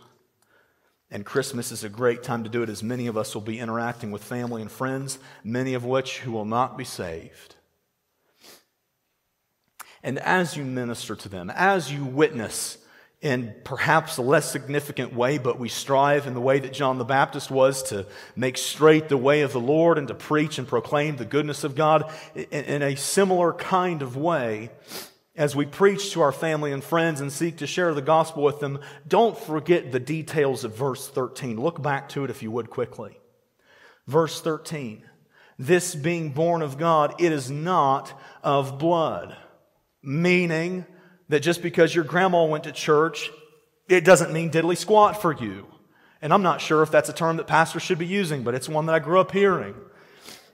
And 1.12 1.26
Christmas 1.26 1.74
is 1.74 1.84
a 1.84 1.90
great 1.90 2.24
time 2.24 2.46
to 2.46 2.50
do 2.50 2.64
it, 2.64 2.70
as 2.70 2.82
many 2.82 3.08
of 3.08 3.18
us 3.18 3.36
will 3.36 3.42
be 3.42 3.60
interacting 3.60 4.10
with 4.10 4.24
family 4.24 4.62
and 4.62 4.72
friends, 4.72 5.20
many 5.44 5.74
of 5.74 5.84
which 5.84 6.20
who 6.20 6.32
will 6.32 6.46
not 6.46 6.78
be 6.78 6.86
saved. 6.86 7.56
And 10.04 10.20
as 10.20 10.58
you 10.58 10.64
minister 10.64 11.16
to 11.16 11.30
them, 11.30 11.50
as 11.50 11.92
you 11.92 12.04
witness 12.06 12.78
in 13.22 13.54
perhaps 13.64 14.18
a 14.18 14.22
less 14.22 14.52
significant 14.52 15.14
way, 15.14 15.38
but 15.38 15.60
we 15.60 15.70
strive 15.70 16.26
in 16.26 16.34
the 16.34 16.42
way 16.42 16.58
that 16.58 16.74
John 16.74 16.98
the 16.98 17.06
Baptist 17.06 17.52
was 17.52 17.84
to 17.84 18.08
make 18.36 18.58
straight 18.58 19.10
the 19.10 19.18
way 19.18 19.42
of 19.42 19.54
the 19.54 19.60
Lord 19.60 20.00
and 20.00 20.08
to 20.08 20.16
preach 20.16 20.58
and 20.58 20.68
proclaim 20.68 21.18
the 21.18 21.26
goodness 21.26 21.64
of 21.64 21.76
God 21.76 22.12
in 22.34 22.82
a 22.82 22.96
similar 22.96 23.54
kind 23.54 24.02
of 24.02 24.18
way. 24.18 24.72
As 25.36 25.56
we 25.56 25.66
preach 25.66 26.12
to 26.12 26.22
our 26.22 26.32
family 26.32 26.72
and 26.72 26.84
friends 26.84 27.22
and 27.22 27.32
seek 27.32 27.58
to 27.58 27.68
share 27.68 27.94
the 27.94 28.02
gospel 28.02 28.44
with 28.44 28.60
them, 28.60 28.80
don't 29.08 29.38
forget 29.38 29.92
the 29.92 30.00
details 30.00 30.64
of 30.64 30.76
verse 30.76 31.08
13. 31.08 31.62
Look 31.62 31.82
back 31.82 32.10
to 32.10 32.24
it 32.24 32.32
if 32.32 32.42
you 32.42 32.50
would 32.52 32.70
quickly. 32.72 33.18
Verse 34.08 34.42
13. 34.42 35.04
This 35.60 35.94
being 35.94 36.32
born 36.32 36.64
of 36.64 36.80
God, 36.80 37.22
it 37.22 37.32
is 37.32 37.52
not 37.52 38.20
of 38.44 38.80
blood. 38.80 39.38
Meaning, 40.04 40.86
that 41.32 41.40
just 41.40 41.62
because 41.62 41.96
your 41.96 42.04
grandma 42.04 42.44
went 42.46 42.66
to 42.66 42.72
church, 42.72 43.32
it 43.88 44.04
doesn't 44.04 44.34
mean 44.34 44.52
diddly 44.52 44.78
squat 44.78 45.22
for 45.22 45.34
you. 45.34 45.66
And 46.22 46.34
I'm 46.34 46.44
not 46.44 46.62
sure 46.62 46.84
if 46.84 46.92
that's 46.92 47.10
a 47.10 47.14
term 47.14 47.38
that 47.38 47.48
pastors 47.48 47.82
should 47.82 47.98
be 47.98 48.06
using, 48.06 48.44
but 48.44 48.54
it's 48.54 48.70
one 48.70 48.86
that 48.86 48.96
I 48.96 49.00
grew 49.00 49.20
up 49.20 49.32
hearing. 49.32 49.74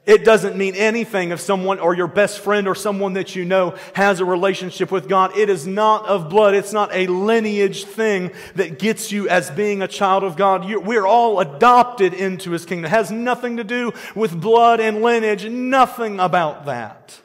It 0.06 0.24
doesn't 0.24 0.56
mean 0.56 0.76
anything 0.76 1.32
if 1.32 1.42
someone 1.42 1.80
or 1.80 1.94
your 1.94 2.08
best 2.08 2.40
friend 2.40 2.68
or 2.68 2.76
someone 2.76 3.14
that 3.14 3.36
you 3.36 3.44
know 3.44 3.76
has 3.94 4.22
a 4.22 4.26
relationship 4.26 4.90
with 4.90 5.10
God. 5.10 5.36
It 5.36 5.50
is 5.50 5.68
not 5.68 6.06
of 6.06 6.30
blood. 6.30 6.54
It's 6.54 6.72
not 6.72 6.94
a 6.94 7.08
lineage 7.08 7.84
thing 7.84 8.32
that 8.56 8.80
gets 8.80 9.12
you 9.12 9.28
as 9.28 9.52
being 9.52 9.82
a 9.82 9.88
child 9.88 10.24
of 10.24 10.38
God. 10.38 10.64
we're 10.86 11.06
all 11.06 11.42
adopted 11.42 12.14
into 12.14 12.52
His 12.52 12.66
kingdom. 12.66 12.86
It 12.86 12.90
has 12.90 13.12
nothing 13.12 13.58
to 13.58 13.66
do 13.66 13.92
with 14.16 14.40
blood 14.40 14.80
and 14.80 15.02
lineage. 15.02 15.46
Nothing 15.46 16.22
about 16.22 16.68
that. 16.68 17.20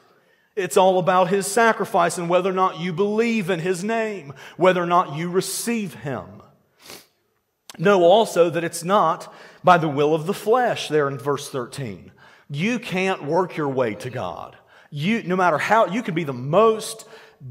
It's 0.55 0.77
all 0.77 0.99
about 0.99 1.29
his 1.29 1.47
sacrifice 1.47 2.17
and 2.17 2.29
whether 2.29 2.49
or 2.49 2.53
not 2.53 2.79
you 2.79 2.93
believe 2.93 3.49
in 3.49 3.59
his 3.59 3.83
name, 3.83 4.33
whether 4.55 4.81
or 4.83 4.87
not 4.87 5.15
you 5.15 5.29
receive 5.29 5.95
him. 5.95 6.41
Know 7.77 8.03
also 8.03 8.49
that 8.51 8.63
it's 8.63 8.83
not 8.83 9.33
by 9.63 9.77
the 9.77 9.89
will 9.89 10.13
of 10.13 10.27
the 10.27 10.33
flesh, 10.33 10.89
there 10.89 11.07
in 11.07 11.17
verse 11.17 11.49
13. 11.49 12.11
You 12.49 12.77
can't 12.77 13.23
work 13.23 13.57
your 13.57 13.69
way 13.69 13.95
to 13.95 14.11
God. 14.11 14.55
You, 14.91 15.23
no 15.23 15.35
matter 15.35 15.57
how, 15.57 15.87
you 15.87 16.03
could 16.03 16.13
be 16.13 16.23
the 16.23 16.33
most 16.33 17.07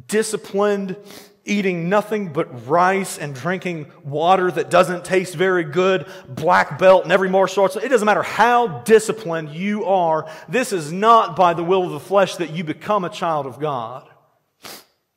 disciplined, 0.07 0.97
eating 1.44 1.88
nothing 1.88 2.33
but 2.33 2.68
rice 2.68 3.18
and 3.18 3.35
drinking 3.35 3.90
water 4.05 4.50
that 4.50 4.70
doesn't 4.70 5.05
taste 5.05 5.35
very 5.35 5.64
good, 5.64 6.07
black 6.28 6.78
belt 6.78 7.05
and 7.05 7.12
every 7.12 7.28
martial 7.28 7.64
arts. 7.64 7.76
It 7.76 7.88
doesn't 7.88 8.07
matter 8.07 8.22
how 8.22 8.83
disciplined 8.83 9.50
you 9.50 9.85
are. 9.85 10.31
This 10.48 10.72
is 10.72 10.92
not 10.92 11.35
by 11.35 11.55
the 11.55 11.64
will 11.64 11.85
of 11.85 11.90
the 11.90 12.00
flesh 12.00 12.37
that 12.37 12.50
you 12.50 12.64
become 12.64 13.05
a 13.05 13.11
child 13.11 13.46
of 13.46 13.59
God. 13.59 14.09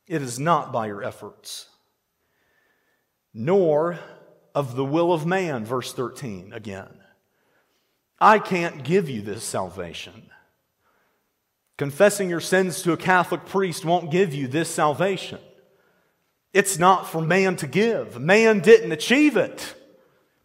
It 0.06 0.22
is 0.22 0.38
not 0.38 0.72
by 0.72 0.86
your 0.86 1.02
efforts, 1.02 1.66
nor 3.34 3.98
of 4.54 4.76
the 4.76 4.84
will 4.84 5.12
of 5.12 5.26
man, 5.26 5.64
verse 5.64 5.92
13 5.92 6.52
again. 6.52 7.00
I 8.18 8.38
can't 8.38 8.82
give 8.82 9.10
you 9.10 9.20
this 9.20 9.44
salvation. 9.44 10.30
Confessing 11.76 12.30
your 12.30 12.40
sins 12.40 12.80
to 12.82 12.92
a 12.92 12.96
Catholic 12.96 13.44
priest 13.44 13.84
won't 13.84 14.10
give 14.10 14.32
you 14.32 14.48
this 14.48 14.70
salvation. 14.70 15.38
It's 16.56 16.78
not 16.78 17.06
for 17.06 17.20
man 17.20 17.56
to 17.56 17.66
give. 17.66 18.18
Man 18.18 18.60
didn't 18.60 18.90
achieve 18.90 19.36
it. 19.36 19.74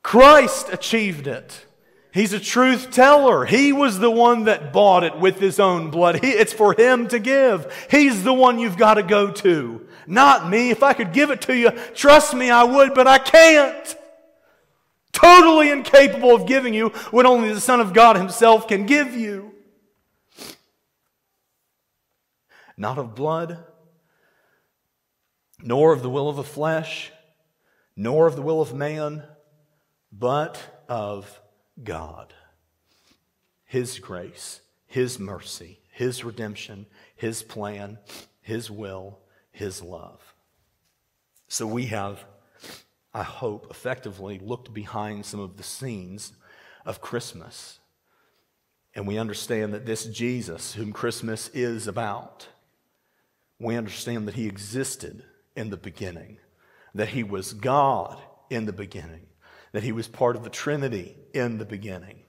Christ 0.04 0.67
achieved 0.69 1.26
it. 1.26 1.65
He's 2.13 2.34
a 2.34 2.39
truth 2.39 2.91
teller. 2.91 3.45
He 3.45 3.71
was 3.71 3.97
the 3.97 4.12
one 4.12 4.43
that 4.43 4.74
bought 4.74 5.06
it 5.06 5.17
with 5.17 5.39
his 5.39 5.58
own 5.58 5.89
blood. 5.89 6.21
He, 6.21 6.32
it's 6.32 6.52
for 6.52 6.74
him 6.78 7.08
to 7.08 7.17
give. 7.17 7.88
He's 7.89 8.26
the 8.26 8.34
one 8.34 8.60
you've 8.60 8.76
got 8.76 8.95
to 8.95 9.04
go 9.04 9.32
to. 9.32 9.88
Not 10.06 10.50
me. 10.50 10.69
If 10.69 10.84
I 10.84 10.91
could 10.91 11.13
give 11.13 11.32
it 11.32 11.43
to 11.43 11.56
you, 11.56 11.71
trust 11.95 12.34
me, 12.34 12.50
I 12.50 12.65
would, 12.65 12.93
but 12.93 13.08
I 13.08 13.17
can't. 13.17 13.95
Totally 15.13 15.69
incapable 15.69 16.36
of 16.36 16.45
giving 16.45 16.74
you 16.74 16.89
what 17.12 17.26
only 17.26 17.54
the 17.54 17.62
Son 17.62 17.80
of 17.80 17.93
God 17.93 18.17
Himself 18.17 18.67
can 18.67 18.86
give 18.86 19.15
you. 19.15 19.54
Not 22.76 22.97
of 22.97 23.15
blood, 23.15 23.63
nor 25.63 25.93
of 25.93 26.02
the 26.02 26.10
will 26.10 26.30
of 26.30 26.36
the 26.36 26.43
flesh, 26.43 27.12
nor 27.95 28.28
of 28.28 28.36
the 28.36 28.41
will 28.41 28.62
of 28.62 28.74
man, 28.74 29.24
but 30.12 30.84
of 30.89 31.41
God. 31.84 32.34
His 33.65 34.00
grace, 34.00 34.62
His 34.88 35.19
mercy, 35.19 35.80
His 35.91 36.24
redemption, 36.24 36.86
His 37.15 37.43
plan, 37.43 38.00
His 38.41 38.69
will, 38.69 39.19
His 39.52 39.82
love. 39.82 40.34
So 41.47 41.67
we 41.67 41.88
have, 41.88 42.26
I 43.13 43.24
hope, 43.24 43.67
effectively 43.69 44.39
looked 44.39 44.74
behind 44.74 45.26
some 45.26 45.39
of 45.39 45.58
the 45.58 45.63
scenes 45.63 46.34
of 46.86 47.02
Christmas. 47.02 47.80
And 48.93 49.08
we 49.08 49.17
understand 49.17 49.74
that 49.74 49.86
this 49.86 50.06
Jesus, 50.06 50.74
whom 50.74 50.91
Christmas 50.91 51.50
is 51.50 51.88
about, 51.88 52.47
we 53.60 53.76
understand 53.76 54.28
that 54.28 54.36
he 54.36 54.47
existed 54.47 55.24
in 55.55 55.69
the 55.69 55.77
beginning, 55.77 56.37
that 56.93 57.09
he 57.09 57.23
was 57.23 57.53
God 57.53 58.21
in 58.49 58.65
the 58.65 58.73
beginning, 58.73 59.27
that 59.71 59.83
he 59.83 59.91
was 59.91 60.07
part 60.07 60.35
of 60.35 60.43
the 60.43 60.49
Trinity 60.49 61.15
in 61.33 61.57
the 61.57 61.65
beginning, 61.65 62.19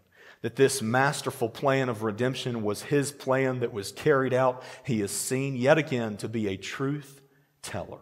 that 0.43 0.57
this 0.57 0.83
masterful 0.83 1.49
plan 1.49 1.89
of 1.89 2.03
redemption 2.03 2.63
was 2.63 2.83
his 2.83 3.13
plan 3.13 3.61
that 3.61 3.73
was 3.73 3.93
carried 3.93 4.35
out. 4.35 4.63
He 4.85 5.01
is 5.01 5.11
seen 5.11 5.57
yet 5.57 5.79
again 5.79 6.17
to 6.19 6.29
be 6.29 6.49
a 6.49 6.57
truth 6.57 7.21
teller. 7.63 8.01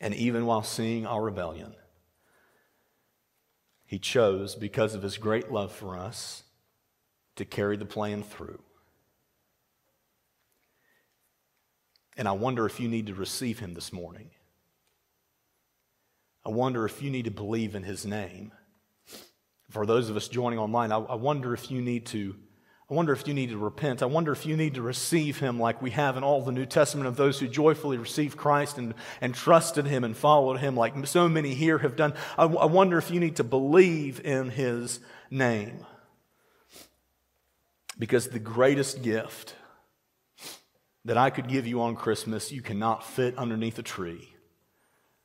And 0.00 0.14
even 0.14 0.46
while 0.46 0.62
seeing 0.62 1.06
our 1.06 1.22
rebellion, 1.22 1.74
he 3.86 3.98
chose, 3.98 4.54
because 4.54 4.94
of 4.94 5.02
his 5.02 5.18
great 5.18 5.52
love 5.52 5.72
for 5.72 5.96
us, 5.96 6.42
to 7.36 7.44
carry 7.44 7.76
the 7.76 7.84
plan 7.84 8.22
through. 8.22 8.60
And 12.16 12.28
I 12.28 12.32
wonder 12.32 12.66
if 12.66 12.78
you 12.78 12.88
need 12.88 13.06
to 13.08 13.14
receive 13.14 13.58
him 13.58 13.74
this 13.74 13.92
morning. 13.92 14.30
I 16.46 16.50
wonder 16.50 16.84
if 16.84 17.02
you 17.02 17.10
need 17.10 17.24
to 17.24 17.30
believe 17.30 17.74
in 17.74 17.82
his 17.82 18.04
name. 18.04 18.52
For 19.70 19.86
those 19.86 20.10
of 20.10 20.16
us 20.16 20.28
joining 20.28 20.58
online, 20.58 20.92
I, 20.92 20.98
I 20.98 21.14
wonder 21.14 21.54
if 21.54 21.70
you 21.70 21.80
need 21.80 22.06
to. 22.06 22.36
I 22.90 22.92
wonder 22.92 23.14
if 23.14 23.26
you 23.26 23.32
need 23.32 23.48
to 23.48 23.56
repent. 23.56 24.02
I 24.02 24.06
wonder 24.06 24.30
if 24.30 24.44
you 24.44 24.58
need 24.58 24.74
to 24.74 24.82
receive 24.82 25.38
him 25.38 25.58
like 25.58 25.80
we 25.80 25.90
have 25.92 26.18
in 26.18 26.22
all 26.22 26.42
the 26.42 26.52
New 26.52 26.66
Testament 26.66 27.08
of 27.08 27.16
those 27.16 27.40
who 27.40 27.48
joyfully 27.48 27.96
received 27.96 28.36
Christ 28.36 28.76
and, 28.76 28.92
and 29.22 29.34
trusted 29.34 29.86
him 29.86 30.04
and 30.04 30.14
followed 30.14 30.60
him, 30.60 30.76
like 30.76 31.06
so 31.06 31.26
many 31.26 31.54
here 31.54 31.78
have 31.78 31.96
done. 31.96 32.12
I, 32.36 32.44
I 32.44 32.66
wonder 32.66 32.98
if 32.98 33.10
you 33.10 33.20
need 33.20 33.36
to 33.36 33.44
believe 33.44 34.20
in 34.22 34.50
his 34.50 35.00
name. 35.30 35.86
Because 37.98 38.28
the 38.28 38.38
greatest 38.38 39.02
gift 39.02 39.54
that 41.04 41.18
I 41.18 41.30
could 41.30 41.48
give 41.48 41.66
you 41.66 41.82
on 41.82 41.96
Christmas, 41.96 42.50
you 42.50 42.62
cannot 42.62 43.04
fit 43.04 43.36
underneath 43.36 43.78
a 43.78 43.82
tree, 43.82 44.34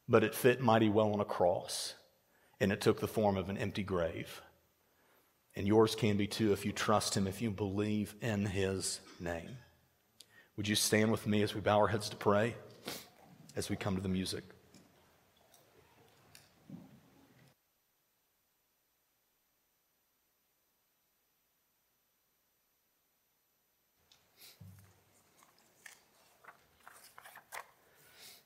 but 0.07 0.23
it 0.23 0.35
fit 0.35 0.59
mighty 0.61 0.89
well 0.89 1.13
on 1.13 1.21
a 1.21 1.25
cross, 1.25 1.95
and 2.59 2.71
it 2.71 2.81
took 2.81 2.99
the 2.99 3.07
form 3.07 3.37
of 3.37 3.49
an 3.49 3.57
empty 3.57 3.83
grave. 3.83 4.41
And 5.55 5.67
yours 5.67 5.95
can 5.95 6.17
be 6.17 6.27
too 6.27 6.51
if 6.51 6.65
you 6.65 6.71
trust 6.71 7.15
Him, 7.15 7.27
if 7.27 7.41
you 7.41 7.49
believe 7.49 8.15
in 8.21 8.45
His 8.45 8.99
name. 9.19 9.57
Would 10.57 10.67
you 10.67 10.75
stand 10.75 11.11
with 11.11 11.25
me 11.25 11.41
as 11.41 11.55
we 11.55 11.61
bow 11.61 11.77
our 11.77 11.87
heads 11.87 12.09
to 12.09 12.17
pray 12.17 12.55
as 13.55 13.69
we 13.69 13.75
come 13.75 13.95
to 13.95 14.01
the 14.01 14.09
music? 14.09 14.43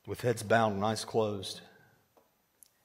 With 0.06 0.22
heads 0.22 0.44
bowed 0.44 0.74
and 0.74 0.84
eyes 0.84 1.06
closed 1.06 1.62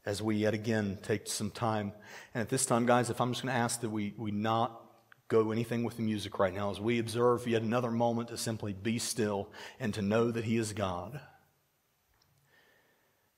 as 0.07 0.23
we 0.23 0.37
yet 0.37 0.55
again 0.55 0.99
take 1.03 1.27
some 1.27 1.51
time. 1.51 1.93
And 2.35 2.41
at 2.41 2.49
this 2.49 2.65
time, 2.65 2.87
guys, 2.87 3.11
if 3.11 3.21
I'm 3.21 3.33
just 3.33 3.43
going 3.43 3.55
to 3.55 3.61
ask 3.61 3.81
that 3.83 3.91
we, 3.91 4.15
we 4.17 4.31
not 4.31 4.81
go 5.29 5.53
anything 5.53 5.85
with 5.85 5.97
the 5.97 6.03
music 6.03 6.39
right 6.39 6.55
now, 6.55 6.71
as 6.71 6.81
we 6.81 6.99
observe 6.99 7.47
yet 7.47 7.63
another 7.63 7.91
moment 7.91 8.29
to 8.29 8.37
simply 8.39 8.73
be 8.73 8.99
still 8.99 9.51
and 9.79 9.93
to 9.95 10.01
know 10.01 10.31
that 10.31 10.45
He 10.45 10.57
is 10.57 10.73
God. 10.73 11.21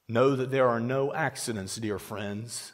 Know 0.08 0.36
that 0.36 0.50
there 0.50 0.68
are 0.68 0.80
no 0.80 1.12
accidents, 1.12 1.76
dear 1.76 1.98
friends. 1.98 2.72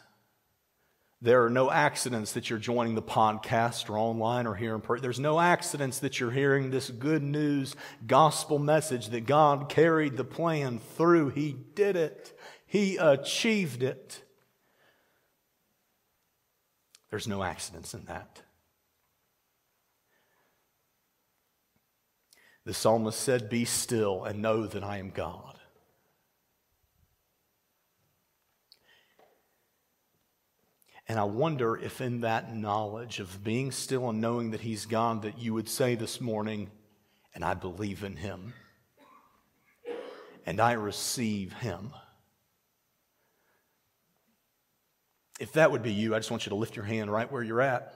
There 1.27 1.45
are 1.45 1.51
no 1.51 1.73
accidents 1.73 2.35
that 2.35 2.49
you're 2.49 2.61
joining 2.61 2.95
the 2.95 3.03
podcast 3.03 3.91
or 3.91 3.99
online 3.99 4.47
or 4.47 4.55
here 4.55 4.77
in 4.77 4.81
person. 4.81 5.03
There's 5.03 5.19
no 5.19 5.41
accidents 5.41 5.99
that 5.99 6.21
you're 6.21 6.31
hearing 6.31 6.71
this 6.71 6.89
good 6.89 7.21
news 7.21 7.75
gospel 8.07 8.61
message 8.61 9.09
that 9.09 9.27
God 9.27 9.69
carried 9.69 10.17
the 10.17 10.23
plan 10.23 10.79
through. 10.79 11.31
He 11.31 11.57
did 11.75 11.97
it. 11.97 12.39
He 12.65 12.97
achieved 12.97 13.83
it. 13.83 14.23
There's 17.11 17.27
no 17.27 17.43
accidents 17.43 17.93
in 17.93 18.05
that. 18.05 18.43
The 22.65 22.73
psalmist 22.73 23.19
said, 23.19 23.51
Be 23.51 23.65
still 23.65 24.23
and 24.23 24.41
know 24.41 24.69
that 24.69 24.85
I 24.85 24.99
am 24.99 25.11
God. 25.11 25.56
And 31.09 31.21
I 31.21 31.25
wonder 31.25 31.77
if, 31.77 32.01
in 32.01 32.23
that 32.23 32.55
knowledge 32.55 33.21
of 33.21 33.45
being 33.45 33.71
still 33.71 34.11
and 34.11 34.21
knowing 34.21 34.51
that 34.51 34.61
he's 34.61 34.87
God, 34.87 35.23
that 35.23 35.39
you 35.39 35.55
would 35.55 35.69
say 35.69 35.95
this 35.95 36.21
morning, 36.21 36.69
and 37.33 37.45
I 37.45 37.55
believe 37.55 38.03
in 38.03 38.17
Him, 38.17 38.55
and 40.45 40.61
I 40.61 40.73
receive 40.73 41.53
Him. 41.53 41.93
If 45.39 45.53
that 45.53 45.71
would 45.71 45.83
be 45.83 45.93
you, 45.93 46.15
I 46.15 46.19
just 46.19 46.31
want 46.31 46.47
you 46.47 46.51
to 46.51 46.57
lift 46.57 46.75
your 46.75 46.87
hand 46.87 47.13
right 47.13 47.31
where 47.31 47.43
you're 47.43 47.61
at. 47.61 47.93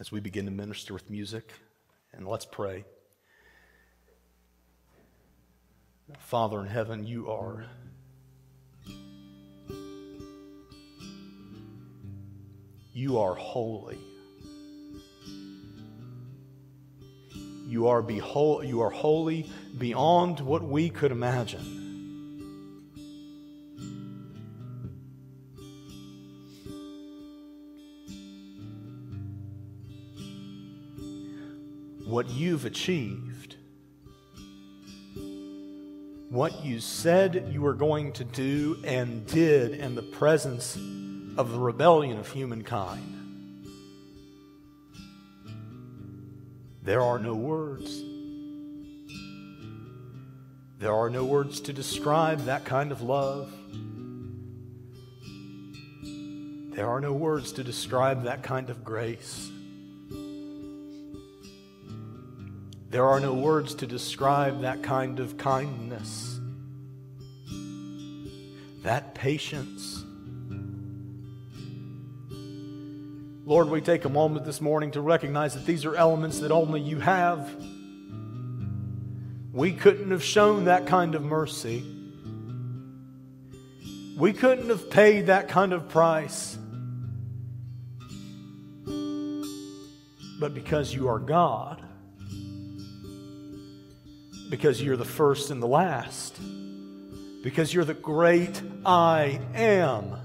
As 0.00 0.10
we 0.10 0.20
begin 0.20 0.44
to 0.44 0.50
minister 0.50 0.92
with 0.92 1.08
music, 1.08 1.52
and 2.12 2.26
let's 2.28 2.44
pray. 2.44 2.84
Father 6.18 6.60
in 6.60 6.66
heaven, 6.66 7.06
you 7.06 7.30
are. 7.30 7.64
You 12.92 13.18
are 13.18 13.34
holy. 13.34 13.98
You 17.66 17.88
are, 17.88 18.02
behold, 18.02 18.66
you 18.66 18.82
are 18.82 18.90
holy 18.90 19.50
beyond 19.78 20.40
what 20.40 20.62
we 20.62 20.90
could 20.90 21.10
imagine. 21.10 21.80
What 32.04 32.28
you've 32.28 32.64
achieved, 32.64 33.53
what 36.34 36.64
you 36.64 36.80
said 36.80 37.48
you 37.52 37.62
were 37.62 37.74
going 37.74 38.12
to 38.12 38.24
do 38.24 38.76
and 38.84 39.24
did 39.26 39.70
in 39.70 39.94
the 39.94 40.02
presence 40.02 40.74
of 41.36 41.52
the 41.52 41.58
rebellion 41.58 42.18
of 42.18 42.28
humankind. 42.28 43.12
There 46.82 47.00
are 47.00 47.20
no 47.20 47.36
words. 47.36 48.02
There 50.80 50.92
are 50.92 51.08
no 51.08 51.24
words 51.24 51.60
to 51.60 51.72
describe 51.72 52.46
that 52.46 52.64
kind 52.64 52.90
of 52.90 53.00
love. 53.00 53.52
There 56.74 56.88
are 56.88 57.00
no 57.00 57.12
words 57.12 57.52
to 57.52 57.62
describe 57.62 58.24
that 58.24 58.42
kind 58.42 58.70
of 58.70 58.82
grace. 58.82 59.52
There 62.94 63.08
are 63.08 63.18
no 63.18 63.34
words 63.34 63.74
to 63.74 63.88
describe 63.88 64.60
that 64.60 64.84
kind 64.84 65.18
of 65.18 65.36
kindness, 65.36 66.38
that 68.84 69.16
patience 69.16 70.04
Lord, 73.46 73.68
we 73.68 73.80
take 73.80 74.04
a 74.04 74.08
moment 74.08 74.46
this 74.46 74.60
morning 74.60 74.92
to 74.92 75.00
recognize 75.00 75.54
that 75.54 75.66
these 75.66 75.84
are 75.84 75.96
elements 75.96 76.38
that 76.38 76.52
only 76.52 76.80
you 76.80 77.00
have. 77.00 77.50
We 79.52 79.72
couldn't 79.72 80.12
have 80.12 80.22
shown 80.22 80.66
that 80.66 80.86
kind 80.86 81.14
of 81.14 81.22
mercy. 81.22 81.84
We 84.16 84.32
couldn't 84.32 84.68
have 84.70 84.88
paid 84.88 85.26
that 85.26 85.48
kind 85.48 85.74
of 85.74 85.88
price. 85.88 86.56
But 88.86 90.54
because 90.54 90.94
you 90.94 91.08
are 91.08 91.18
God, 91.18 91.83
because 94.48 94.82
you're 94.82 94.96
the 94.96 95.04
first 95.04 95.50
and 95.50 95.62
the 95.62 95.66
last, 95.66 96.38
because 97.42 97.72
you're 97.72 97.84
the 97.84 97.94
great 97.94 98.60
I 98.84 99.40
am 99.54 100.16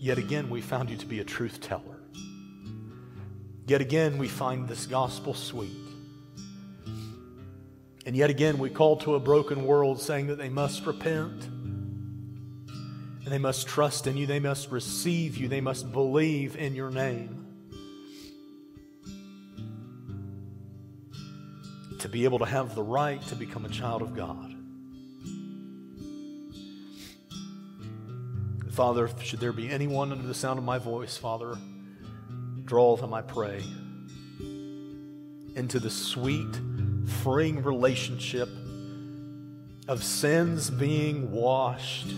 Yet 0.00 0.18
again, 0.18 0.48
we 0.48 0.60
found 0.60 0.90
you 0.90 0.96
to 0.96 1.06
be 1.06 1.18
a 1.18 1.24
truth 1.24 1.60
teller. 1.60 1.98
Yet 3.66 3.80
again, 3.80 4.16
we 4.16 4.28
find 4.28 4.68
this 4.68 4.86
gospel 4.86 5.34
sweet. 5.34 5.76
And 8.06 8.16
yet 8.16 8.30
again, 8.30 8.58
we 8.58 8.70
call 8.70 8.96
to 8.98 9.16
a 9.16 9.20
broken 9.20 9.66
world 9.66 10.00
saying 10.00 10.28
that 10.28 10.38
they 10.38 10.48
must 10.48 10.86
repent 10.86 11.44
and 11.44 13.26
they 13.26 13.38
must 13.38 13.66
trust 13.66 14.06
in 14.06 14.16
you, 14.16 14.26
they 14.26 14.40
must 14.40 14.70
receive 14.70 15.36
you, 15.36 15.48
they 15.48 15.60
must 15.60 15.92
believe 15.92 16.56
in 16.56 16.74
your 16.74 16.90
name. 16.90 17.47
To 22.08 22.12
be 22.12 22.24
able 22.24 22.38
to 22.38 22.46
have 22.46 22.74
the 22.74 22.82
right 22.82 23.20
to 23.26 23.36
become 23.36 23.66
a 23.66 23.68
child 23.68 24.00
of 24.00 24.16
God. 24.16 24.54
Father, 28.70 29.10
should 29.22 29.40
there 29.40 29.52
be 29.52 29.68
anyone 29.68 30.10
under 30.10 30.26
the 30.26 30.32
sound 30.32 30.58
of 30.58 30.64
my 30.64 30.78
voice, 30.78 31.18
Father, 31.18 31.58
draw 32.64 32.96
them, 32.96 33.12
I 33.12 33.20
pray, 33.20 33.62
into 35.54 35.78
the 35.78 35.90
sweet, 35.90 36.58
freeing 37.22 37.62
relationship 37.62 38.48
of 39.86 40.02
sins 40.02 40.70
being 40.70 41.30
washed, 41.30 42.10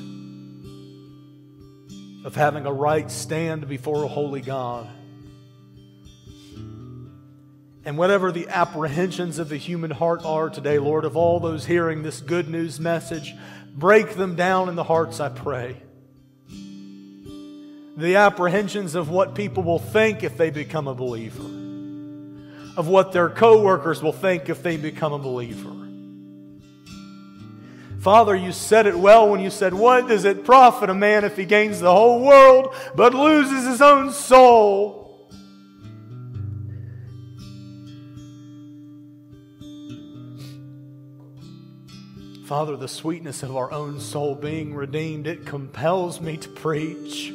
of 2.24 2.36
having 2.36 2.64
a 2.64 2.72
right 2.72 3.10
stand 3.10 3.66
before 3.66 4.04
a 4.04 4.08
holy 4.08 4.40
God. 4.40 4.88
And 7.84 7.96
whatever 7.96 8.30
the 8.30 8.48
apprehensions 8.48 9.38
of 9.38 9.48
the 9.48 9.56
human 9.56 9.90
heart 9.90 10.24
are 10.24 10.50
today, 10.50 10.78
Lord, 10.78 11.04
of 11.04 11.16
all 11.16 11.40
those 11.40 11.66
hearing 11.66 12.02
this 12.02 12.20
good 12.20 12.48
news 12.48 12.78
message, 12.78 13.34
break 13.74 14.16
them 14.16 14.36
down 14.36 14.68
in 14.68 14.74
the 14.74 14.84
hearts, 14.84 15.20
I 15.20 15.30
pray 15.30 15.82
the 18.00 18.16
apprehensions 18.16 18.94
of 18.94 19.10
what 19.10 19.34
people 19.34 19.62
will 19.62 19.78
think 19.78 20.22
if 20.22 20.36
they 20.36 20.50
become 20.50 20.88
a 20.88 20.94
believer, 20.94 21.44
of 22.76 22.88
what 22.88 23.12
their 23.12 23.28
coworkers 23.28 24.02
will 24.02 24.12
think 24.12 24.48
if 24.48 24.62
they 24.62 24.76
become 24.76 25.12
a 25.12 25.18
believer. 25.18 25.76
Father, 28.00 28.34
you 28.34 28.50
said 28.50 28.86
it 28.86 28.98
well 28.98 29.28
when 29.30 29.40
you 29.40 29.50
said, 29.50 29.74
What 29.74 30.08
does 30.08 30.24
it 30.24 30.44
profit 30.44 30.88
a 30.88 30.94
man 30.94 31.24
if 31.24 31.36
he 31.36 31.44
gains 31.44 31.80
the 31.80 31.92
whole 31.92 32.24
world 32.24 32.74
but 32.94 33.12
loses 33.12 33.66
his 33.66 33.82
own 33.82 34.10
soul? 34.10 34.99
Father, 42.50 42.76
the 42.76 42.88
sweetness 42.88 43.44
of 43.44 43.54
our 43.54 43.70
own 43.70 44.00
soul 44.00 44.34
being 44.34 44.74
redeemed, 44.74 45.28
it 45.28 45.46
compels 45.46 46.20
me 46.20 46.36
to 46.36 46.48
preach. 46.48 47.32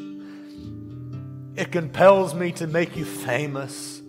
It 1.55 1.71
compels 1.71 2.33
me 2.35 2.51
to 2.51 2.67
make 2.67 2.97
you 2.97 3.05
famous. 3.05 4.01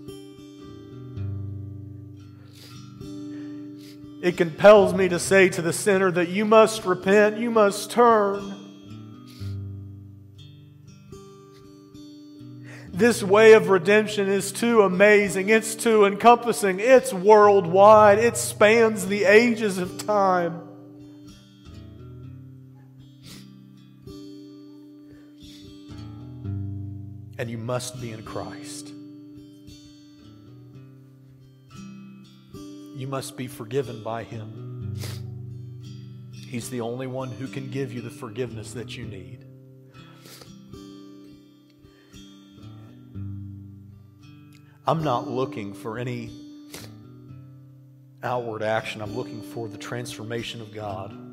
It 4.21 4.37
compels 4.37 4.95
me 4.95 5.09
to 5.09 5.21
say 5.21 5.49
to 5.51 5.63
the 5.63 5.73
sinner 5.73 6.11
that 6.11 6.29
you 6.29 6.45
must 6.45 6.85
repent, 6.85 7.39
you 7.39 7.53
must 7.53 7.93
turn. 7.93 8.57
This 12.93 13.23
way 13.23 13.53
of 13.53 13.69
redemption 13.69 14.29
is 14.29 14.51
too 14.51 14.83
amazing. 14.83 15.51
It's 15.51 15.77
too 15.77 16.05
encompassing. 16.05 16.81
It's 16.81 17.13
worldwide. 17.15 18.19
It 18.19 18.37
spans 18.37 19.07
the 19.07 19.23
ages 19.23 19.79
of 19.79 20.05
time. 20.05 20.66
And 27.39 27.51
you 27.51 27.59
must 27.59 28.01
be 28.01 28.13
in 28.13 28.23
Christ. 28.23 28.93
You 32.97 33.07
must 33.07 33.37
be 33.37 33.47
forgiven 33.47 34.03
by 34.03 34.25
Him. 34.25 34.95
He's 36.33 36.71
the 36.71 36.81
only 36.81 37.07
one 37.07 37.31
who 37.31 37.47
can 37.47 37.71
give 37.71 37.93
you 37.93 38.01
the 38.01 38.11
forgiveness 38.11 38.73
that 38.73 38.97
you 38.97 39.05
need. 39.05 39.45
I'm 44.87 45.03
not 45.03 45.29
looking 45.29 45.75
for 45.75 45.99
any 45.99 46.31
outward 48.23 48.63
action. 48.63 49.03
I'm 49.03 49.17
looking 49.17 49.43
for 49.43 49.69
the 49.69 49.77
transformation 49.77 50.61
of 50.61 50.73
God. 50.73 51.26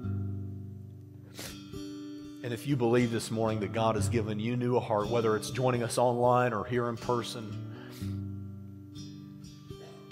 And 2.44 2.52
if 2.52 2.68
you 2.68 2.76
believe 2.76 3.10
this 3.10 3.32
morning 3.32 3.62
that 3.62 3.72
God 3.72 3.96
has 3.96 4.10
given 4.10 4.38
you 4.38 4.58
new 4.58 4.76
a 4.76 4.80
heart, 4.82 5.08
whether 5.08 5.38
it's 5.38 5.50
joining 5.50 5.82
us 5.82 5.98
online 5.98 6.52
or 6.52 6.66
here 6.66 6.90
in 6.90 6.98
person, 6.98 7.74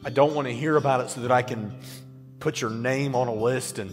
I 0.06 0.12
don't 0.12 0.34
want 0.34 0.48
to 0.48 0.54
hear 0.54 0.78
about 0.78 1.02
it 1.02 1.10
so 1.10 1.20
that 1.22 1.32
I 1.32 1.42
can 1.42 1.78
put 2.40 2.62
your 2.62 2.70
name 2.70 3.16
on 3.16 3.28
a 3.28 3.34
list 3.34 3.80
and 3.80 3.92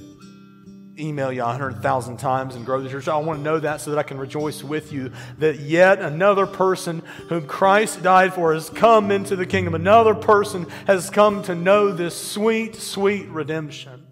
email 0.96 1.32
you 1.32 1.42
a 1.42 1.46
hundred 1.46 1.82
thousand 1.82 2.18
times 2.18 2.54
and 2.54 2.64
grow 2.64 2.80
the 2.80 2.88
church. 2.88 3.08
I 3.08 3.16
want 3.16 3.40
to 3.40 3.42
know 3.42 3.58
that 3.58 3.80
so 3.80 3.90
that 3.90 3.98
I 3.98 4.04
can 4.04 4.18
rejoice 4.18 4.62
with 4.62 4.92
you 4.92 5.10
that 5.38 5.58
yet 5.58 5.98
another 5.98 6.46
person 6.46 7.02
whom 7.28 7.44
Christ 7.48 8.04
died 8.04 8.34
for 8.34 8.54
has 8.54 8.70
come 8.70 9.10
into 9.10 9.34
the 9.34 9.46
kingdom. 9.46 9.74
Another 9.74 10.14
person 10.14 10.68
has 10.86 11.10
come 11.10 11.42
to 11.42 11.56
know 11.56 11.90
this 11.90 12.16
sweet, 12.16 12.76
sweet 12.76 13.26
redemption. 13.26 14.07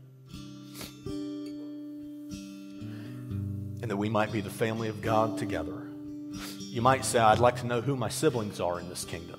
And 3.86 3.90
that 3.92 3.98
we 3.98 4.08
might 4.08 4.32
be 4.32 4.40
the 4.40 4.50
family 4.50 4.88
of 4.88 5.00
God 5.00 5.38
together. 5.38 5.86
You 6.58 6.82
might 6.82 7.04
say, 7.04 7.20
I'd 7.20 7.38
like 7.38 7.60
to 7.60 7.66
know 7.66 7.80
who 7.80 7.94
my 7.94 8.08
siblings 8.08 8.58
are 8.58 8.80
in 8.80 8.88
this 8.88 9.04
kingdom. 9.04 9.38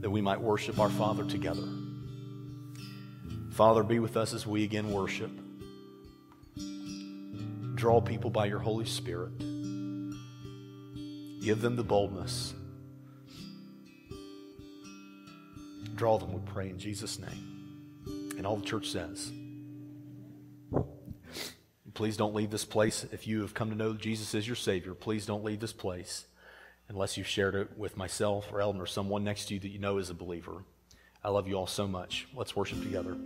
That 0.00 0.08
we 0.08 0.22
might 0.22 0.40
worship 0.40 0.78
our 0.78 0.88
Father 0.88 1.26
together. 1.26 1.68
Father, 3.50 3.82
be 3.82 3.98
with 3.98 4.16
us 4.16 4.32
as 4.32 4.46
we 4.46 4.64
again 4.64 4.90
worship. 4.90 5.30
Draw 7.74 8.00
people 8.00 8.30
by 8.30 8.46
your 8.46 8.58
Holy 8.58 8.86
Spirit. 8.86 9.36
Give 11.42 11.60
them 11.60 11.76
the 11.76 11.84
boldness. 11.84 12.54
Draw 15.94 16.20
them, 16.20 16.32
we 16.32 16.40
pray, 16.46 16.70
in 16.70 16.78
Jesus' 16.78 17.18
name. 17.18 18.32
And 18.38 18.46
all 18.46 18.56
the 18.56 18.64
church 18.64 18.88
says. 18.88 19.30
Please 21.94 22.16
don't 22.16 22.34
leave 22.34 22.50
this 22.50 22.64
place. 22.64 23.06
If 23.12 23.26
you 23.26 23.40
have 23.42 23.54
come 23.54 23.70
to 23.70 23.76
know 23.76 23.94
Jesus 23.94 24.34
as 24.34 24.46
your 24.46 24.56
Savior, 24.56 24.94
please 24.94 25.26
don't 25.26 25.44
leave 25.44 25.60
this 25.60 25.72
place 25.72 26.26
unless 26.88 27.16
you've 27.16 27.26
shared 27.26 27.54
it 27.54 27.78
with 27.78 27.96
myself 27.96 28.52
or 28.52 28.60
Eldon 28.60 28.80
or 28.80 28.86
someone 28.86 29.24
next 29.24 29.46
to 29.46 29.54
you 29.54 29.60
that 29.60 29.68
you 29.68 29.78
know 29.78 29.98
is 29.98 30.10
a 30.10 30.14
believer. 30.14 30.64
I 31.22 31.30
love 31.30 31.48
you 31.48 31.54
all 31.54 31.68
so 31.68 31.86
much. 31.86 32.26
Let's 32.34 32.54
worship 32.54 32.82
together. 32.82 33.16